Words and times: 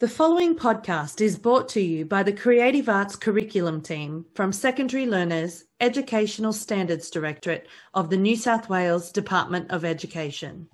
The 0.00 0.08
following 0.08 0.56
podcast 0.56 1.20
is 1.20 1.38
brought 1.38 1.68
to 1.68 1.80
you 1.80 2.04
by 2.04 2.24
the 2.24 2.32
Creative 2.32 2.88
Arts 2.88 3.14
Curriculum 3.14 3.80
Team 3.80 4.26
from 4.34 4.52
Secondary 4.52 5.06
Learners 5.06 5.66
Educational 5.80 6.52
Standards 6.52 7.08
Directorate 7.10 7.68
of 7.94 8.10
the 8.10 8.16
New 8.16 8.34
South 8.34 8.68
Wales 8.68 9.12
Department 9.12 9.70
of 9.70 9.84
Education. 9.84 10.68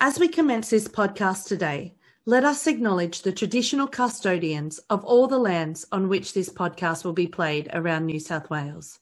As 0.00 0.18
we 0.18 0.26
commence 0.26 0.68
this 0.68 0.88
podcast 0.88 1.46
today, 1.46 1.94
let 2.24 2.42
us 2.42 2.66
acknowledge 2.66 3.22
the 3.22 3.30
traditional 3.30 3.86
custodians 3.86 4.80
of 4.90 5.04
all 5.04 5.28
the 5.28 5.38
lands 5.38 5.86
on 5.92 6.08
which 6.08 6.34
this 6.34 6.48
podcast 6.48 7.04
will 7.04 7.12
be 7.12 7.28
played 7.28 7.70
around 7.72 8.06
New 8.06 8.18
South 8.18 8.50
Wales. 8.50 8.98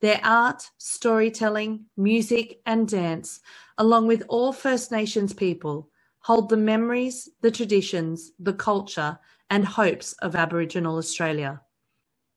Their 0.00 0.20
art, 0.24 0.68
storytelling, 0.78 1.84
music, 1.96 2.60
and 2.66 2.88
dance, 2.88 3.38
along 3.78 4.08
with 4.08 4.24
all 4.26 4.52
First 4.52 4.90
Nations 4.90 5.32
people, 5.32 5.89
hold 6.20 6.48
the 6.48 6.56
memories, 6.56 7.28
the 7.40 7.50
traditions, 7.50 8.32
the 8.38 8.52
culture, 8.52 9.18
and 9.48 9.64
hopes 9.64 10.12
of 10.14 10.36
Aboriginal 10.36 10.96
Australia. 10.96 11.60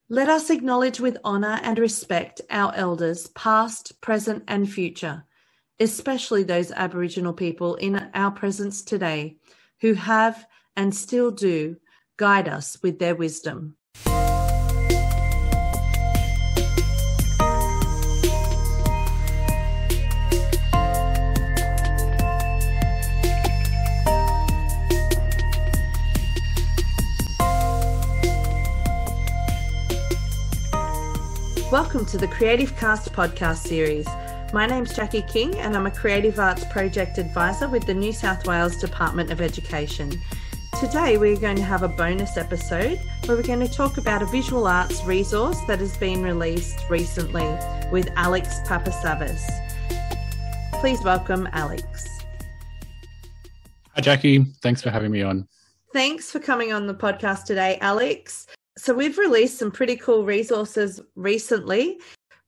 Let 0.10 0.30
us 0.30 0.50
acknowledge 0.50 1.00
with 1.00 1.18
honour 1.24 1.60
and 1.64 1.80
respect 1.80 2.42
our 2.50 2.74
elders, 2.76 3.28
past, 3.28 4.00
present, 4.02 4.44
and 4.48 4.70
future, 4.70 5.26
especially 5.80 6.44
those 6.44 6.72
Aboriginal 6.72 7.34
people 7.34 7.76
in 7.76 8.10
our 8.14 8.32
presence 8.32 8.82
today 8.82 9.38
who 9.82 9.94
have 9.94 10.46
and 10.76 10.94
still 10.94 11.32
do 11.32 11.78
guide 12.18 12.48
us 12.48 12.78
with 12.82 13.00
their 13.00 13.16
wisdom. 13.16 13.76
Welcome 31.74 32.06
to 32.06 32.20
the 32.20 32.28
Creative 32.28 32.78
Cast 32.78 33.12
podcast 33.14 33.68
series. 33.68 34.06
My 34.54 34.68
name's 34.68 34.96
Jackie 34.96 35.24
King, 35.24 35.56
and 35.56 35.76
I'm 35.76 35.88
a 35.88 35.92
Creative 35.92 36.38
Arts 36.38 36.64
Project 36.66 37.18
Advisor 37.18 37.68
with 37.68 37.88
the 37.88 37.96
New 37.96 38.14
South 38.14 38.46
Wales 38.46 38.78
Department 38.78 39.32
of 39.32 39.42
Education. 39.42 40.22
Today, 40.80 41.18
we're 41.18 41.36
going 41.36 41.56
to 41.56 41.64
have 41.64 41.82
a 41.82 41.88
bonus 41.88 42.38
episode 42.38 43.00
where 43.26 43.36
we're 43.36 43.42
going 43.42 43.68
to 43.68 43.68
talk 43.68 43.98
about 43.98 44.22
a 44.22 44.28
visual 44.28 44.68
arts 44.68 45.04
resource 45.04 45.60
that 45.68 45.80
has 45.80 45.98
been 45.98 46.22
released 46.22 46.78
recently 46.92 47.50
with 47.92 48.08
Alex 48.18 48.60
Papasavas. 48.68 49.42
Please 50.80 51.02
welcome 51.02 51.50
Alex. 51.54 52.08
Hi, 53.96 54.02
Jackie. 54.02 54.44
Thanks 54.62 54.84
for 54.84 54.92
having 54.92 55.10
me 55.10 55.24
on. 55.24 55.48
Thanks 55.92 56.30
for 56.30 56.40
coming 56.40 56.72
on 56.72 56.86
the 56.86 56.94
podcast 56.94 57.46
today, 57.46 57.80
Alex. 57.82 58.46
So 58.78 58.94
we've 58.94 59.18
released 59.18 59.60
some 59.60 59.72
pretty 59.72 59.96
cool 59.96 60.26
resources 60.26 61.00
recently. 61.16 62.00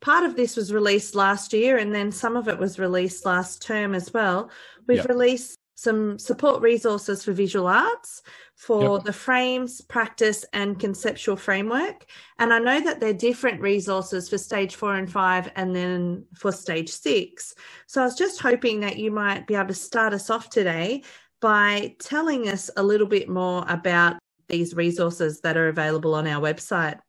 Part 0.01 0.25
of 0.25 0.35
this 0.35 0.55
was 0.55 0.73
released 0.73 1.15
last 1.15 1.53
year, 1.53 1.77
and 1.77 1.93
then 1.93 2.11
some 2.11 2.35
of 2.35 2.47
it 2.47 2.57
was 2.57 2.79
released 2.79 3.25
last 3.25 3.61
term 3.61 3.95
as 3.95 4.13
well. 4.13 4.49
We've 4.87 4.97
yep. 4.97 5.09
released 5.09 5.57
some 5.75 6.17
support 6.17 6.61
resources 6.61 7.23
for 7.23 7.33
visual 7.33 7.67
arts 7.67 8.21
for 8.55 8.95
yep. 8.95 9.03
the 9.03 9.13
frames, 9.13 9.81
practice, 9.81 10.45
and 10.53 10.79
conceptual 10.79 11.35
framework. 11.35 12.05
And 12.39 12.53
I 12.53 12.59
know 12.59 12.79
that 12.79 12.99
they're 12.99 13.13
different 13.13 13.61
resources 13.61 14.29
for 14.29 14.37
stage 14.37 14.75
four 14.75 14.95
and 14.95 15.11
five, 15.11 15.51
and 15.55 15.75
then 15.75 16.25
for 16.33 16.51
stage 16.51 16.89
six. 16.89 17.55
So 17.87 18.01
I 18.01 18.05
was 18.05 18.15
just 18.15 18.41
hoping 18.41 18.79
that 18.81 18.97
you 18.97 19.11
might 19.11 19.47
be 19.47 19.55
able 19.55 19.67
to 19.67 19.73
start 19.73 20.13
us 20.13 20.29
off 20.29 20.49
today 20.49 21.03
by 21.41 21.95
telling 21.99 22.47
us 22.47 22.69
a 22.77 22.83
little 22.83 23.07
bit 23.07 23.27
more 23.27 23.65
about 23.67 24.17
these 24.47 24.75
resources 24.75 25.41
that 25.41 25.57
are 25.57 25.69
available 25.69 26.15
on 26.15 26.27
our 26.27 26.41
website? 26.41 26.99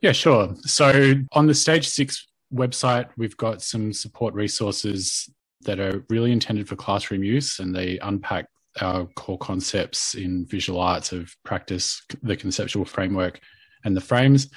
Yeah, 0.00 0.12
sure. 0.12 0.54
So 0.62 1.14
on 1.32 1.46
the 1.46 1.54
Stage 1.54 1.88
6 1.88 2.26
website, 2.54 3.08
we've 3.16 3.36
got 3.36 3.62
some 3.62 3.92
support 3.92 4.34
resources 4.34 5.28
that 5.62 5.80
are 5.80 6.04
really 6.08 6.32
intended 6.32 6.68
for 6.68 6.76
classroom 6.76 7.24
use 7.24 7.58
and 7.58 7.74
they 7.74 7.98
unpack 8.00 8.46
our 8.80 9.06
core 9.16 9.38
concepts 9.38 10.14
in 10.14 10.46
visual 10.46 10.80
arts 10.80 11.12
of 11.12 11.34
practice, 11.44 12.02
the 12.22 12.36
conceptual 12.36 12.84
framework, 12.84 13.40
and 13.84 13.96
the 13.96 14.00
frames. 14.00 14.48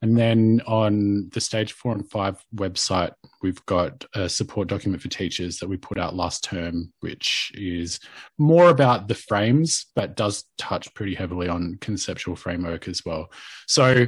And 0.00 0.16
then 0.16 0.60
on 0.66 1.28
the 1.32 1.40
stage 1.40 1.72
four 1.72 1.92
and 1.92 2.08
five 2.08 2.36
website, 2.54 3.12
we've 3.42 3.64
got 3.66 4.04
a 4.14 4.28
support 4.28 4.68
document 4.68 5.02
for 5.02 5.08
teachers 5.08 5.58
that 5.58 5.68
we 5.68 5.76
put 5.76 5.98
out 5.98 6.14
last 6.14 6.44
term, 6.44 6.92
which 7.00 7.50
is 7.54 7.98
more 8.38 8.70
about 8.70 9.08
the 9.08 9.14
frames, 9.14 9.86
but 9.96 10.16
does 10.16 10.44
touch 10.56 10.92
pretty 10.94 11.14
heavily 11.14 11.48
on 11.48 11.78
conceptual 11.80 12.36
framework 12.36 12.86
as 12.86 13.04
well. 13.04 13.30
So 13.66 14.06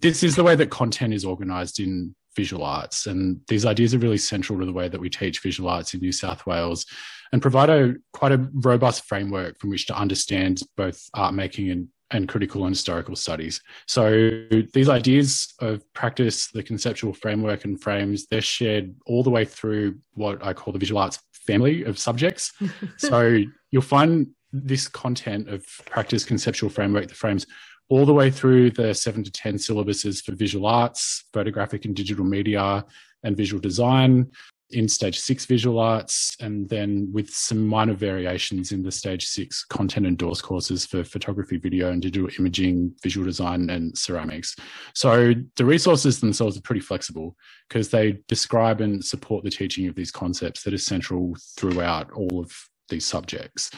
this 0.00 0.22
is 0.22 0.36
the 0.36 0.44
way 0.44 0.54
that 0.56 0.70
content 0.70 1.14
is 1.14 1.24
organized 1.24 1.80
in 1.80 2.14
visual 2.36 2.64
arts. 2.64 3.06
And 3.06 3.40
these 3.48 3.64
ideas 3.64 3.94
are 3.94 3.98
really 3.98 4.18
central 4.18 4.58
to 4.58 4.66
the 4.66 4.72
way 4.72 4.88
that 4.88 5.00
we 5.00 5.08
teach 5.08 5.40
visual 5.40 5.68
arts 5.70 5.94
in 5.94 6.00
New 6.00 6.12
South 6.12 6.46
Wales 6.46 6.86
and 7.32 7.42
provide 7.42 7.70
a 7.70 7.94
quite 8.12 8.32
a 8.32 8.48
robust 8.52 9.04
framework 9.04 9.58
from 9.58 9.70
which 9.70 9.86
to 9.86 9.98
understand 9.98 10.60
both 10.76 11.08
art 11.14 11.34
making 11.34 11.70
and 11.70 11.88
and 12.14 12.28
critical 12.28 12.64
and 12.64 12.74
historical 12.74 13.16
studies. 13.16 13.60
So 13.86 14.46
these 14.72 14.88
ideas 14.88 15.52
of 15.60 15.82
practice, 15.92 16.46
the 16.46 16.62
conceptual 16.62 17.12
framework 17.12 17.64
and 17.64 17.80
frames, 17.80 18.26
they're 18.30 18.40
shared 18.40 18.94
all 19.04 19.22
the 19.24 19.30
way 19.30 19.44
through 19.44 19.98
what 20.12 20.42
I 20.42 20.52
call 20.54 20.72
the 20.72 20.78
visual 20.78 21.00
arts 21.00 21.18
family 21.32 21.82
of 21.82 21.98
subjects. 21.98 22.52
so 22.96 23.40
you'll 23.70 23.82
find 23.82 24.28
this 24.52 24.86
content 24.86 25.48
of 25.48 25.66
practice, 25.86 26.24
conceptual 26.24 26.70
framework, 26.70 27.08
the 27.08 27.14
frames, 27.14 27.46
all 27.88 28.06
the 28.06 28.14
way 28.14 28.30
through 28.30 28.70
the 28.70 28.94
seven 28.94 29.24
to 29.24 29.30
10 29.30 29.56
syllabuses 29.56 30.24
for 30.24 30.32
visual 30.32 30.66
arts, 30.66 31.24
photographic 31.32 31.84
and 31.84 31.96
digital 31.96 32.24
media, 32.24 32.84
and 33.24 33.36
visual 33.36 33.60
design, 33.60 34.30
in 34.70 34.88
stage 34.88 35.18
six 35.18 35.44
visual 35.44 35.78
arts, 35.78 36.36
and 36.40 36.68
then 36.68 37.08
with 37.12 37.30
some 37.30 37.66
minor 37.66 37.94
variations 37.94 38.72
in 38.72 38.82
the 38.82 38.90
stage 38.90 39.26
six 39.26 39.64
content 39.64 40.06
endorsed 40.06 40.42
courses 40.42 40.86
for 40.86 41.04
photography, 41.04 41.58
video, 41.58 41.90
and 41.90 42.02
digital 42.02 42.28
imaging, 42.38 42.94
visual 43.02 43.24
design, 43.24 43.68
and 43.70 43.96
ceramics. 43.96 44.56
So 44.94 45.34
the 45.56 45.64
resources 45.64 46.20
themselves 46.20 46.56
are 46.56 46.62
pretty 46.62 46.80
flexible 46.80 47.36
because 47.68 47.90
they 47.90 48.18
describe 48.26 48.80
and 48.80 49.04
support 49.04 49.44
the 49.44 49.50
teaching 49.50 49.86
of 49.86 49.94
these 49.94 50.10
concepts 50.10 50.62
that 50.62 50.74
are 50.74 50.78
central 50.78 51.36
throughout 51.56 52.10
all 52.12 52.40
of 52.40 52.52
these 52.88 53.04
subjects. 53.04 53.70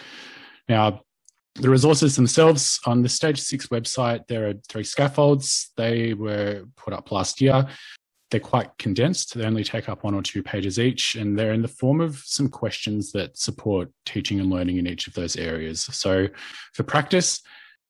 Now, 0.68 1.02
the 1.56 1.70
resources 1.70 2.16
themselves 2.16 2.78
on 2.84 3.02
the 3.02 3.08
stage 3.08 3.40
six 3.40 3.68
website, 3.68 4.26
there 4.28 4.48
are 4.48 4.54
three 4.68 4.84
scaffolds. 4.84 5.72
They 5.76 6.12
were 6.12 6.64
put 6.76 6.92
up 6.92 7.10
last 7.10 7.40
year 7.40 7.66
they're 8.30 8.40
quite 8.40 8.76
condensed. 8.78 9.34
They 9.34 9.44
only 9.44 9.64
take 9.64 9.88
up 9.88 10.02
one 10.02 10.14
or 10.14 10.22
two 10.22 10.42
pages 10.42 10.78
each, 10.78 11.14
and 11.14 11.38
they're 11.38 11.52
in 11.52 11.62
the 11.62 11.68
form 11.68 12.00
of 12.00 12.22
some 12.24 12.48
questions 12.48 13.12
that 13.12 13.38
support 13.38 13.90
teaching 14.04 14.40
and 14.40 14.50
learning 14.50 14.78
in 14.78 14.86
each 14.86 15.06
of 15.06 15.14
those 15.14 15.36
areas. 15.36 15.82
So, 15.82 16.28
for 16.72 16.82
practice, 16.82 17.40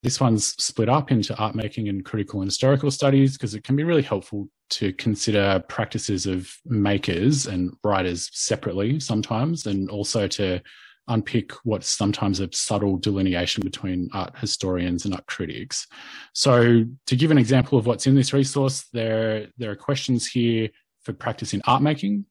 this 0.02 0.20
one's 0.20 0.48
split 0.62 0.88
up 0.88 1.10
into 1.10 1.36
art 1.36 1.54
making 1.54 1.88
and 1.88 2.04
critical 2.04 2.40
and 2.40 2.48
historical 2.48 2.90
studies 2.90 3.32
because 3.32 3.54
it 3.54 3.64
can 3.64 3.76
be 3.76 3.84
really 3.84 4.02
helpful 4.02 4.48
to 4.68 4.92
consider 4.92 5.62
practices 5.68 6.26
of 6.26 6.52
makers 6.66 7.46
and 7.46 7.74
writers 7.82 8.28
separately 8.32 9.00
sometimes, 9.00 9.66
and 9.66 9.90
also 9.90 10.28
to 10.28 10.60
unpick 11.08 11.52
what's 11.64 11.88
sometimes 11.88 12.40
a 12.40 12.48
subtle 12.52 12.96
delineation 12.96 13.62
between 13.62 14.08
art 14.12 14.36
historians 14.38 15.04
and 15.04 15.14
art 15.14 15.26
critics. 15.26 15.86
So, 16.32 16.84
to 17.06 17.16
give 17.16 17.30
an 17.30 17.38
example 17.38 17.78
of 17.78 17.86
what's 17.86 18.06
in 18.06 18.14
this 18.14 18.32
resource, 18.32 18.86
there, 18.92 19.48
there 19.58 19.70
are 19.70 19.76
questions 19.76 20.26
here 20.26 20.68
for 21.02 21.12
practice 21.12 21.54
in 21.54 21.62
art 21.66 21.82
making 21.82 22.26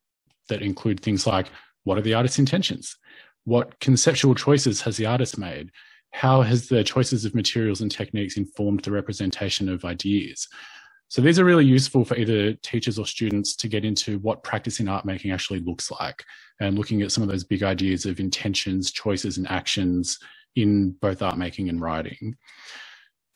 that 0.49 0.61
include 0.61 0.99
things 0.99 1.25
like 1.25 1.47
what 1.83 1.97
are 1.97 2.01
the 2.01 2.13
artist's 2.13 2.39
intentions? 2.39 2.97
What 3.45 3.79
conceptual 3.79 4.35
choices 4.35 4.81
has 4.81 4.97
the 4.97 5.05
artist 5.05 5.37
made? 5.37 5.71
How 6.11 6.41
has 6.41 6.67
the 6.67 6.83
choices 6.83 7.25
of 7.25 7.35
materials 7.35 7.81
and 7.81 7.91
techniques 7.91 8.37
informed 8.37 8.81
the 8.81 8.91
representation 8.91 9.69
of 9.69 9.85
ideas? 9.85 10.47
So 11.15 11.21
these 11.21 11.39
are 11.39 11.45
really 11.45 11.63
useful 11.63 12.03
for 12.03 12.17
either 12.17 12.55
teachers 12.55 12.99
or 12.99 13.05
students 13.05 13.55
to 13.55 13.69
get 13.69 13.85
into 13.85 14.19
what 14.19 14.43
practicing 14.43 14.89
art 14.89 15.05
making 15.05 15.31
actually 15.31 15.61
looks 15.61 15.89
like 15.89 16.21
and 16.59 16.77
looking 16.77 17.01
at 17.03 17.11
some 17.13 17.23
of 17.23 17.29
those 17.29 17.45
big 17.45 17.63
ideas 17.63 18.05
of 18.05 18.19
intentions, 18.19 18.91
choices, 18.91 19.37
and 19.37 19.49
actions 19.49 20.19
in 20.57 20.91
both 20.99 21.21
art 21.21 21.37
making 21.37 21.69
and 21.69 21.79
writing. 21.79 22.35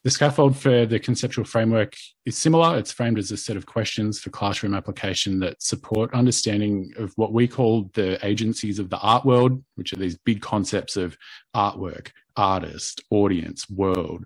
The 0.04 0.12
scaffold 0.12 0.58
for 0.58 0.86
the 0.86 1.00
conceptual 1.00 1.46
framework 1.46 1.94
is 2.26 2.38
similar. 2.38 2.78
It's 2.78 2.92
framed 2.92 3.18
as 3.18 3.32
a 3.32 3.38
set 3.38 3.56
of 3.56 3.66
questions 3.66 4.20
for 4.20 4.30
classroom 4.30 4.74
application 4.74 5.40
that 5.40 5.64
support 5.64 6.14
understanding 6.14 6.92
of 6.98 7.14
what 7.16 7.32
we 7.32 7.48
call 7.48 7.90
the 7.94 8.20
agencies 8.28 8.80
of 8.80 8.90
the 8.90 9.00
art 9.00 9.24
world, 9.24 9.64
which 9.76 9.94
are 9.94 10.00
these 10.00 10.18
big 10.18 10.42
concepts 10.42 10.98
of 10.98 11.18
artwork, 11.56 12.10
artist, 12.36 13.00
audience, 13.10 13.70
world. 13.70 14.26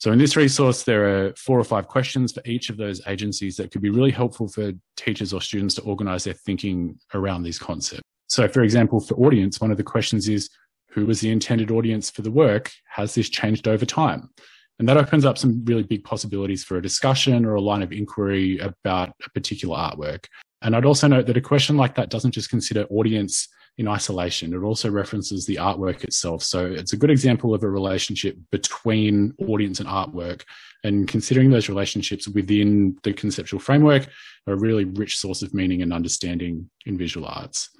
So 0.00 0.12
in 0.12 0.18
this 0.18 0.34
resource, 0.34 0.82
there 0.82 1.26
are 1.26 1.34
four 1.34 1.60
or 1.60 1.64
five 1.64 1.86
questions 1.86 2.32
for 2.32 2.40
each 2.46 2.70
of 2.70 2.78
those 2.78 3.06
agencies 3.06 3.56
that 3.58 3.70
could 3.70 3.82
be 3.82 3.90
really 3.90 4.10
helpful 4.10 4.48
for 4.48 4.72
teachers 4.96 5.34
or 5.34 5.42
students 5.42 5.74
to 5.74 5.82
organize 5.82 6.24
their 6.24 6.32
thinking 6.32 6.98
around 7.12 7.42
these 7.42 7.58
concepts. 7.58 8.02
So 8.26 8.48
for 8.48 8.62
example, 8.62 9.00
for 9.00 9.14
audience, 9.16 9.60
one 9.60 9.70
of 9.70 9.76
the 9.76 9.82
questions 9.82 10.26
is, 10.28 10.48
who 10.90 11.04
was 11.04 11.20
the 11.20 11.30
intended 11.30 11.70
audience 11.70 12.10
for 12.10 12.22
the 12.22 12.30
work? 12.30 12.72
Has 12.88 13.14
this 13.14 13.28
changed 13.28 13.68
over 13.68 13.84
time? 13.84 14.30
And 14.78 14.88
that 14.88 14.96
opens 14.96 15.26
up 15.26 15.36
some 15.36 15.62
really 15.66 15.82
big 15.82 16.02
possibilities 16.02 16.64
for 16.64 16.78
a 16.78 16.82
discussion 16.82 17.44
or 17.44 17.54
a 17.54 17.60
line 17.60 17.82
of 17.82 17.92
inquiry 17.92 18.58
about 18.58 19.10
a 19.24 19.30
particular 19.30 19.76
artwork. 19.76 20.24
And 20.62 20.76
I'd 20.76 20.84
also 20.84 21.08
note 21.08 21.26
that 21.26 21.36
a 21.36 21.40
question 21.40 21.76
like 21.76 21.94
that 21.94 22.10
doesn't 22.10 22.32
just 22.32 22.50
consider 22.50 22.84
audience 22.90 23.48
in 23.78 23.88
isolation. 23.88 24.52
It 24.52 24.58
also 24.58 24.90
references 24.90 25.46
the 25.46 25.56
artwork 25.56 26.04
itself. 26.04 26.42
So 26.42 26.66
it's 26.66 26.92
a 26.92 26.98
good 26.98 27.10
example 27.10 27.54
of 27.54 27.62
a 27.62 27.70
relationship 27.70 28.36
between 28.50 29.34
audience 29.38 29.80
and 29.80 29.88
artwork. 29.88 30.42
And 30.84 31.08
considering 31.08 31.50
those 31.50 31.68
relationships 31.68 32.28
within 32.28 32.98
the 33.02 33.12
conceptual 33.12 33.60
framework 33.60 34.08
are 34.46 34.54
a 34.54 34.58
really 34.58 34.84
rich 34.84 35.18
source 35.18 35.42
of 35.42 35.54
meaning 35.54 35.82
and 35.82 35.92
understanding 35.92 36.68
in 36.84 36.98
visual 36.98 37.26
arts. 37.26 37.70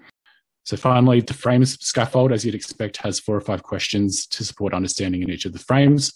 So 0.65 0.77
finally, 0.77 1.21
the 1.21 1.35
frames 1.35 1.79
scaffold, 1.85 2.33
as 2.33 2.45
you'd 2.45 2.55
expect, 2.55 2.97
has 2.99 3.19
four 3.19 3.37
or 3.37 3.41
five 3.41 3.63
questions 3.63 4.27
to 4.29 4.45
support 4.45 4.73
understanding 4.73 5.23
in 5.23 5.31
each 5.31 5.45
of 5.45 5.53
the 5.53 5.59
frames 5.59 6.13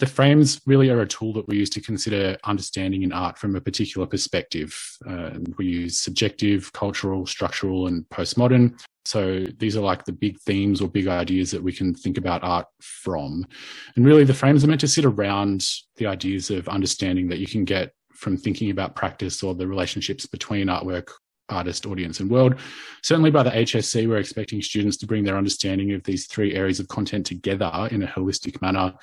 the 0.00 0.06
frames 0.06 0.62
really 0.64 0.88
are 0.88 1.02
a 1.02 1.06
tool 1.06 1.34
that 1.34 1.46
we 1.46 1.58
use 1.58 1.68
to 1.68 1.80
consider 1.80 2.34
understanding 2.44 3.02
in 3.02 3.12
art 3.12 3.36
from 3.36 3.54
a 3.54 3.60
particular 3.60 4.06
perspective. 4.06 4.74
Uh, 5.06 5.32
we 5.58 5.66
use 5.66 6.00
subjective, 6.00 6.72
cultural, 6.72 7.26
structural, 7.26 7.86
and 7.86 8.08
postmodern. 8.08 8.80
So 9.04 9.44
these 9.58 9.76
are 9.76 9.82
like 9.82 10.06
the 10.06 10.12
big 10.12 10.40
themes 10.40 10.80
or 10.80 10.88
big 10.88 11.06
ideas 11.06 11.50
that 11.50 11.62
we 11.62 11.72
can 11.72 11.94
think 11.94 12.16
about 12.16 12.42
art 12.42 12.66
from. 12.80 13.46
And 13.94 14.06
really, 14.06 14.24
the 14.24 14.32
frames 14.32 14.64
are 14.64 14.68
meant 14.68 14.80
to 14.80 14.88
sit 14.88 15.04
around 15.04 15.66
the 15.96 16.06
ideas 16.06 16.48
of 16.48 16.66
understanding 16.68 17.28
that 17.28 17.38
you 17.38 17.46
can 17.46 17.66
get 17.66 17.92
from 18.14 18.38
thinking 18.38 18.70
about 18.70 18.96
practice 18.96 19.42
or 19.42 19.54
the 19.54 19.68
relationships 19.68 20.24
between 20.24 20.68
artwork, 20.68 21.08
artist, 21.50 21.84
audience, 21.84 22.20
and 22.20 22.30
world. 22.30 22.54
Certainly 23.02 23.32
by 23.32 23.42
the 23.42 23.50
HSC, 23.50 24.08
we're 24.08 24.16
expecting 24.16 24.62
students 24.62 24.96
to 24.98 25.06
bring 25.06 25.24
their 25.24 25.36
understanding 25.36 25.92
of 25.92 26.02
these 26.04 26.26
three 26.26 26.54
areas 26.54 26.80
of 26.80 26.88
content 26.88 27.26
together 27.26 27.88
in 27.90 28.02
a 28.02 28.06
holistic 28.06 28.62
manner 28.62 28.94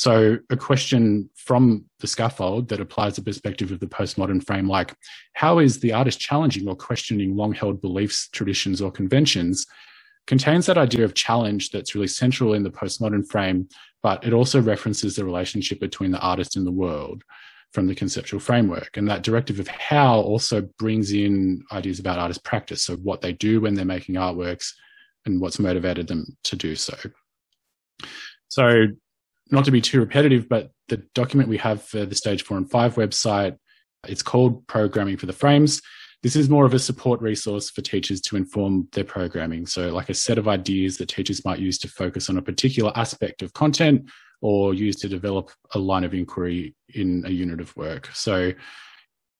so, 0.00 0.38
a 0.48 0.56
question 0.56 1.28
from 1.34 1.84
the 1.98 2.06
scaffold 2.06 2.70
that 2.70 2.80
applies 2.80 3.16
the 3.16 3.22
perspective 3.22 3.70
of 3.70 3.80
the 3.80 3.86
postmodern 3.86 4.42
frame, 4.42 4.66
like 4.66 4.94
how 5.34 5.58
is 5.58 5.78
the 5.78 5.92
artist 5.92 6.18
challenging 6.18 6.66
or 6.66 6.74
questioning 6.74 7.36
long 7.36 7.52
held 7.52 7.82
beliefs, 7.82 8.30
traditions, 8.30 8.80
or 8.80 8.90
conventions, 8.90 9.66
contains 10.26 10.64
that 10.64 10.78
idea 10.78 11.04
of 11.04 11.12
challenge 11.12 11.68
that's 11.68 11.94
really 11.94 12.06
central 12.06 12.54
in 12.54 12.62
the 12.62 12.70
postmodern 12.70 13.28
frame, 13.28 13.68
but 14.02 14.24
it 14.24 14.32
also 14.32 14.58
references 14.58 15.16
the 15.16 15.24
relationship 15.26 15.78
between 15.78 16.12
the 16.12 16.20
artist 16.20 16.56
and 16.56 16.66
the 16.66 16.72
world 16.72 17.22
from 17.74 17.86
the 17.86 17.94
conceptual 17.94 18.40
framework. 18.40 18.96
And 18.96 19.06
that 19.06 19.22
directive 19.22 19.60
of 19.60 19.68
how 19.68 20.18
also 20.18 20.62
brings 20.78 21.12
in 21.12 21.62
ideas 21.72 21.98
about 21.98 22.18
artist 22.18 22.42
practice. 22.42 22.84
So, 22.84 22.96
what 22.96 23.20
they 23.20 23.34
do 23.34 23.60
when 23.60 23.74
they're 23.74 23.84
making 23.84 24.14
artworks 24.14 24.72
and 25.26 25.42
what's 25.42 25.58
motivated 25.58 26.08
them 26.08 26.38
to 26.44 26.56
do 26.56 26.74
so. 26.74 26.96
So, 28.48 28.86
not 29.50 29.64
to 29.64 29.70
be 29.70 29.80
too 29.80 30.00
repetitive, 30.00 30.48
but 30.48 30.70
the 30.88 30.98
document 31.14 31.48
we 31.48 31.58
have 31.58 31.82
for 31.82 32.04
the 32.04 32.14
stage 32.14 32.42
four 32.42 32.56
and 32.56 32.70
five 32.70 32.94
website, 32.94 33.56
it's 34.06 34.22
called 34.22 34.66
Programming 34.66 35.16
for 35.16 35.26
the 35.26 35.32
Frames. 35.32 35.82
This 36.22 36.36
is 36.36 36.50
more 36.50 36.66
of 36.66 36.74
a 36.74 36.78
support 36.78 37.20
resource 37.20 37.70
for 37.70 37.80
teachers 37.80 38.20
to 38.22 38.36
inform 38.36 38.88
their 38.92 39.04
programming. 39.04 39.66
So, 39.66 39.92
like 39.92 40.10
a 40.10 40.14
set 40.14 40.36
of 40.36 40.48
ideas 40.48 40.98
that 40.98 41.08
teachers 41.08 41.44
might 41.44 41.58
use 41.58 41.78
to 41.78 41.88
focus 41.88 42.28
on 42.28 42.36
a 42.36 42.42
particular 42.42 42.92
aspect 42.94 43.42
of 43.42 43.54
content 43.54 44.10
or 44.42 44.74
use 44.74 44.96
to 44.96 45.08
develop 45.08 45.50
a 45.74 45.78
line 45.78 46.04
of 46.04 46.14
inquiry 46.14 46.74
in 46.94 47.24
a 47.26 47.30
unit 47.30 47.60
of 47.60 47.74
work. 47.76 48.10
So, 48.12 48.52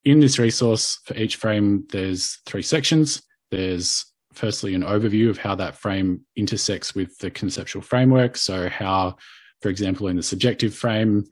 in 0.05 0.21
this 0.21 0.39
resource 0.39 0.99
for 1.05 1.15
each 1.15 1.37
frame, 1.37 1.87
there's 1.91 2.39
three 2.47 2.62
sections. 2.62 3.23
There's 3.51 4.07
firstly 4.33 4.75
an 4.75 4.83
overview 4.83 5.29
of 5.29 5.37
how 5.37 5.55
that 5.57 5.77
frame 5.77 6.23
intersects 6.37 6.95
with 6.95 7.19
the 7.19 7.31
conceptual 7.31 7.83
framework. 7.83 8.39
So, 8.39 8.71
how 8.71 9.17
for 9.61 9.69
example, 9.69 10.09
in 10.09 10.17
the 10.17 10.23
subjective 10.23 10.75
frame, 10.75 11.25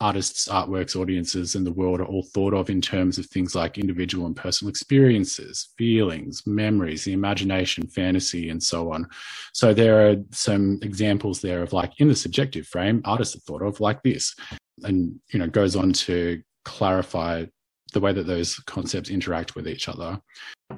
artists, 0.00 0.48
artworks, 0.48 0.94
audiences, 0.94 1.54
and 1.54 1.66
the 1.66 1.72
world 1.72 2.00
are 2.00 2.06
all 2.06 2.22
thought 2.22 2.52
of 2.52 2.68
in 2.68 2.80
terms 2.80 3.16
of 3.18 3.26
things 3.26 3.54
like 3.54 3.78
individual 3.78 4.26
and 4.26 4.36
personal 4.36 4.68
experiences, 4.68 5.68
feelings, 5.78 6.42
memories, 6.46 7.04
the 7.04 7.12
imagination, 7.12 7.86
fantasy, 7.86 8.50
and 8.50 8.62
so 8.62 8.92
on. 8.92 9.06
So 9.54 9.72
there 9.72 10.10
are 10.10 10.16
some 10.32 10.78
examples 10.82 11.40
there 11.40 11.62
of 11.62 11.72
like 11.72 11.98
in 11.98 12.08
the 12.08 12.14
subjective 12.14 12.66
frame, 12.66 13.00
artists 13.04 13.36
are 13.36 13.40
thought 13.40 13.62
of 13.62 13.80
like 13.80 14.02
this, 14.02 14.34
and 14.82 15.18
you 15.32 15.38
know 15.38 15.46
goes 15.46 15.76
on 15.76 15.92
to 15.92 16.42
clarify 16.64 17.46
the 17.92 18.00
way 18.00 18.12
that 18.12 18.26
those 18.26 18.56
concepts 18.60 19.10
interact 19.10 19.54
with 19.54 19.68
each 19.68 19.88
other. 19.88 20.20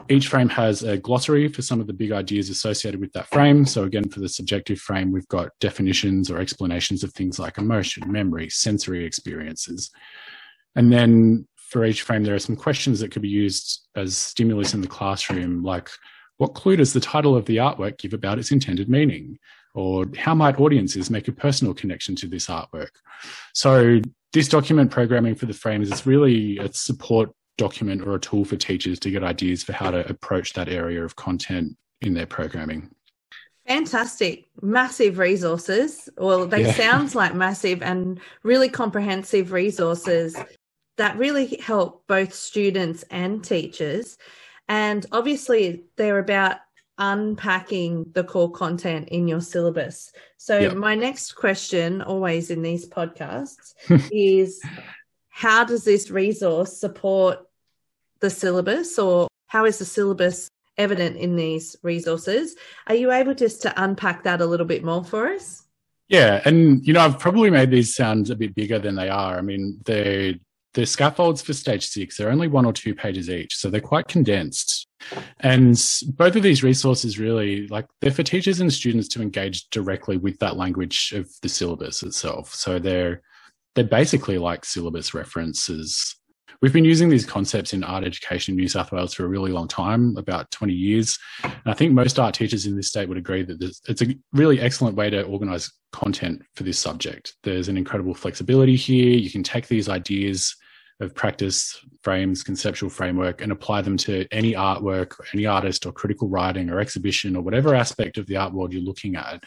Each 0.09 0.29
frame 0.29 0.51
has 0.51 0.83
a 0.83 0.99
glossary 0.99 1.49
for 1.49 1.63
some 1.63 1.81
of 1.81 1.87
the 1.87 1.93
big 1.93 2.13
ideas 2.13 2.51
associated 2.51 3.01
with 3.01 3.13
that 3.15 3.29
frame. 3.29 3.65
So, 3.65 3.85
again, 3.85 4.09
for 4.09 4.21
the 4.21 4.29
subjective 4.29 4.79
frame, 4.79 5.11
we've 5.11 5.29
got 5.29 5.51
definitions 5.61 6.31
or 6.31 6.39
explanations 6.39 7.03
of 7.03 7.13
things 7.13 7.39
like 7.39 7.59
emotion, 7.59 8.11
memory, 8.11 8.51
sensory 8.51 9.05
experiences. 9.05 9.91
And 10.77 10.93
then 10.93 11.49
for 11.57 11.85
each 11.85 12.03
frame, 12.03 12.25
there 12.25 12.35
are 12.35 12.39
some 12.39 12.57
questions 12.57 13.01
that 13.01 13.11
could 13.11 13.23
be 13.23 13.29
used 13.29 13.89
as 13.97 14.17
stimulus 14.17 14.75
in 14.75 14.81
the 14.81 14.87
classroom, 14.87 15.63
like 15.63 15.89
what 16.39 16.55
clue 16.55 16.77
does 16.77 16.93
the 16.93 17.01
title 17.01 17.37
of 17.37 17.45
the 17.45 17.57
artwork 17.57 17.99
give 17.99 18.15
about 18.15 18.39
its 18.39 18.53
intended 18.53 18.89
meaning? 18.89 19.39
Or 19.75 20.07
how 20.17 20.35
might 20.35 20.59
audiences 20.59 21.11
make 21.11 21.29
a 21.29 21.33
personal 21.33 21.75
connection 21.75 22.17
to 22.17 22.27
this 22.27 22.47
artwork? 22.47 22.91
So, 23.55 24.01
this 24.33 24.49
document 24.49 24.91
programming 24.91 25.35
for 25.35 25.47
the 25.47 25.55
frames 25.55 25.89
is 25.89 25.93
it's 25.93 26.07
really 26.07 26.59
a 26.59 26.73
support 26.73 27.31
document 27.57 28.03
or 28.03 28.15
a 28.15 28.21
tool 28.21 28.45
for 28.45 28.57
teachers 28.57 28.99
to 29.01 29.11
get 29.11 29.25
ideas 29.25 29.63
for 29.63 29.73
how 29.73 29.91
to 29.91 30.09
approach 30.09 30.53
that 30.53 30.69
area 30.69 31.05
of 31.05 31.17
content 31.17 31.77
in 32.01 32.15
their 32.15 32.27
programming. 32.27 32.91
Fantastic. 33.67 34.47
Massive 34.63 35.19
resources. 35.19 36.09
Well, 36.17 36.47
they 36.47 36.63
yeah. 36.63 36.73
sounds 36.85 37.15
like 37.15 37.35
massive 37.35 37.83
and 37.83 38.21
really 38.43 38.69
comprehensive 38.69 39.53
resources 39.53 40.37
that 40.97 41.19
really 41.19 41.57
help 41.57 42.07
both 42.07 42.33
students 42.35 43.05
and 43.11 43.45
teachers. 43.45 44.17
And 44.69 45.05
obviously 45.13 45.85
they're 45.97 46.19
about 46.19 46.59
unpacking 46.99 48.11
the 48.13 48.25
core 48.25 48.51
content 48.51 49.09
in 49.09 49.29
your 49.29 49.41
syllabus. 49.41 50.13
So 50.37 50.59
yep. 50.59 50.75
my 50.75 50.95
next 50.95 51.33
question 51.33 52.03
always 52.03 52.51
in 52.51 52.63
these 52.63 52.89
podcasts 52.89 53.75
is 54.13 54.61
how 55.29 55.65
does 55.65 55.85
this 55.85 56.11
resource 56.11 56.77
support 56.77 57.39
the 58.21 58.31
syllabus 58.31 58.99
or 58.99 59.29
how 59.47 59.65
is 59.65 59.79
the 59.79 59.85
syllabus 59.85 60.51
evident 60.77 61.17
in 61.17 61.37
these 61.37 61.77
resources? 61.83 62.57
Are 62.87 62.95
you 62.95 63.13
able 63.13 63.35
just 63.35 63.63
to 63.63 63.83
unpack 63.83 64.25
that 64.25 64.41
a 64.41 64.47
little 64.47 64.67
bit 64.67 64.85
more 64.85 65.05
for 65.05 65.29
us? 65.29 65.65
Yeah, 66.09 66.41
and 66.45 66.87
you 66.87 66.95
know, 66.95 67.01
I've 67.01 67.19
probably 67.19 67.51
made 67.51 67.71
these 67.71 67.95
sound 67.95 68.31
a 68.31 68.37
bit 68.37 68.55
bigger 68.55 68.79
than 68.79 68.95
they 68.95 69.11
are. 69.11 69.37
I 69.37 69.43
mean, 69.43 69.79
the 69.85 70.41
the 70.75 70.87
scaffolds 70.87 71.43
for 71.43 71.53
stage 71.53 71.87
six, 71.87 72.17
they're 72.17 72.31
only 72.31 72.49
one 72.49 72.65
or 72.65 72.73
two 72.73 72.95
pages 72.95 73.29
each, 73.29 73.57
so 73.57 73.69
they're 73.69 73.81
quite 73.81 74.09
condensed. 74.09 74.87
And 75.41 75.81
both 76.15 76.37
of 76.37 76.43
these 76.43 76.63
resources 76.63 77.19
really 77.19 77.69
like 77.69 77.87
they're 78.01 78.11
for 78.11 78.23
teachers 78.23 78.61
and 78.61 78.73
students 78.73 79.09
to 79.09 79.23
engage 79.23 79.69
directly 79.71 80.17
with 80.17 80.39
that 80.41 80.57
language 80.57 81.13
of 81.15 81.29
the 81.43 81.49
syllabus 81.49 82.03
itself. 82.03 82.55
So 82.55 82.79
they're 82.79 83.23
they're 83.75 83.85
basically 83.85 84.39
like 84.39 84.65
syllabus 84.65 85.15
references 85.15 86.19
We've 86.61 86.73
been 86.73 86.85
using 86.85 87.09
these 87.09 87.25
concepts 87.25 87.73
in 87.73 87.85
art 87.85 88.05
education 88.05 88.53
in 88.53 88.57
New 88.57 88.69
South 88.69 88.91
Wales 88.91 89.15
for 89.15 89.25
a 89.25 89.29
really 89.29 89.53
long 89.53 89.69
time, 89.69 90.17
about 90.17 90.51
20 90.51 90.73
years. 90.73 91.17
And 91.45 91.63
I 91.67 91.75
think 91.75 91.93
most 91.93 92.19
art 92.19 92.35
teachers 92.35 92.67
in 92.67 92.75
this 92.75 92.89
state 92.89 93.09
would 93.09 93.19
agree 93.19 93.45
that 93.45 93.63
it's 93.89 94.03
a 94.03 94.17
really 94.33 94.61
excellent 94.61 94.97
way 94.97 95.09
to 95.11 95.23
organize 95.23 95.71
content 95.93 96.43
for 96.57 96.65
this 96.65 96.79
subject. 96.79 97.37
There's 97.45 97.69
an 97.69 97.77
incredible 97.77 98.13
flexibility 98.13 98.75
here. 98.75 99.17
You 99.17 99.31
can 99.31 99.45
take 99.45 99.69
these 99.69 99.89
ideas 99.89 100.57
of 101.01 101.15
practice 101.15 101.79
frames, 102.03 102.43
conceptual 102.43 102.91
framework, 102.91 103.41
and 103.41 103.53
apply 103.53 103.83
them 103.83 103.97
to 103.97 104.27
any 104.33 104.55
artwork, 104.55 105.15
any 105.33 105.47
artist, 105.47 105.87
or 105.87 105.93
critical 105.93 106.29
writing, 106.29 106.71
or 106.71 106.81
exhibition, 106.81 107.37
or 107.37 107.43
whatever 107.43 107.75
aspect 107.75 108.19
of 108.19 108.27
the 108.27 108.37
art 108.37 108.53
world 108.53 108.73
you're 108.73 108.83
looking 108.83 109.17
at 109.17 109.43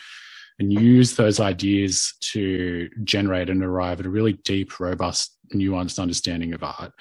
and 0.60 0.72
use 0.72 1.16
those 1.16 1.40
ideas 1.40 2.14
to 2.20 2.88
generate 3.04 3.50
and 3.50 3.64
arrive 3.64 4.00
at 4.00 4.06
a 4.06 4.10
really 4.10 4.34
deep, 4.44 4.80
robust, 4.80 5.36
nuanced 5.54 6.00
understanding 6.00 6.54
of 6.54 6.64
art. 6.64 6.94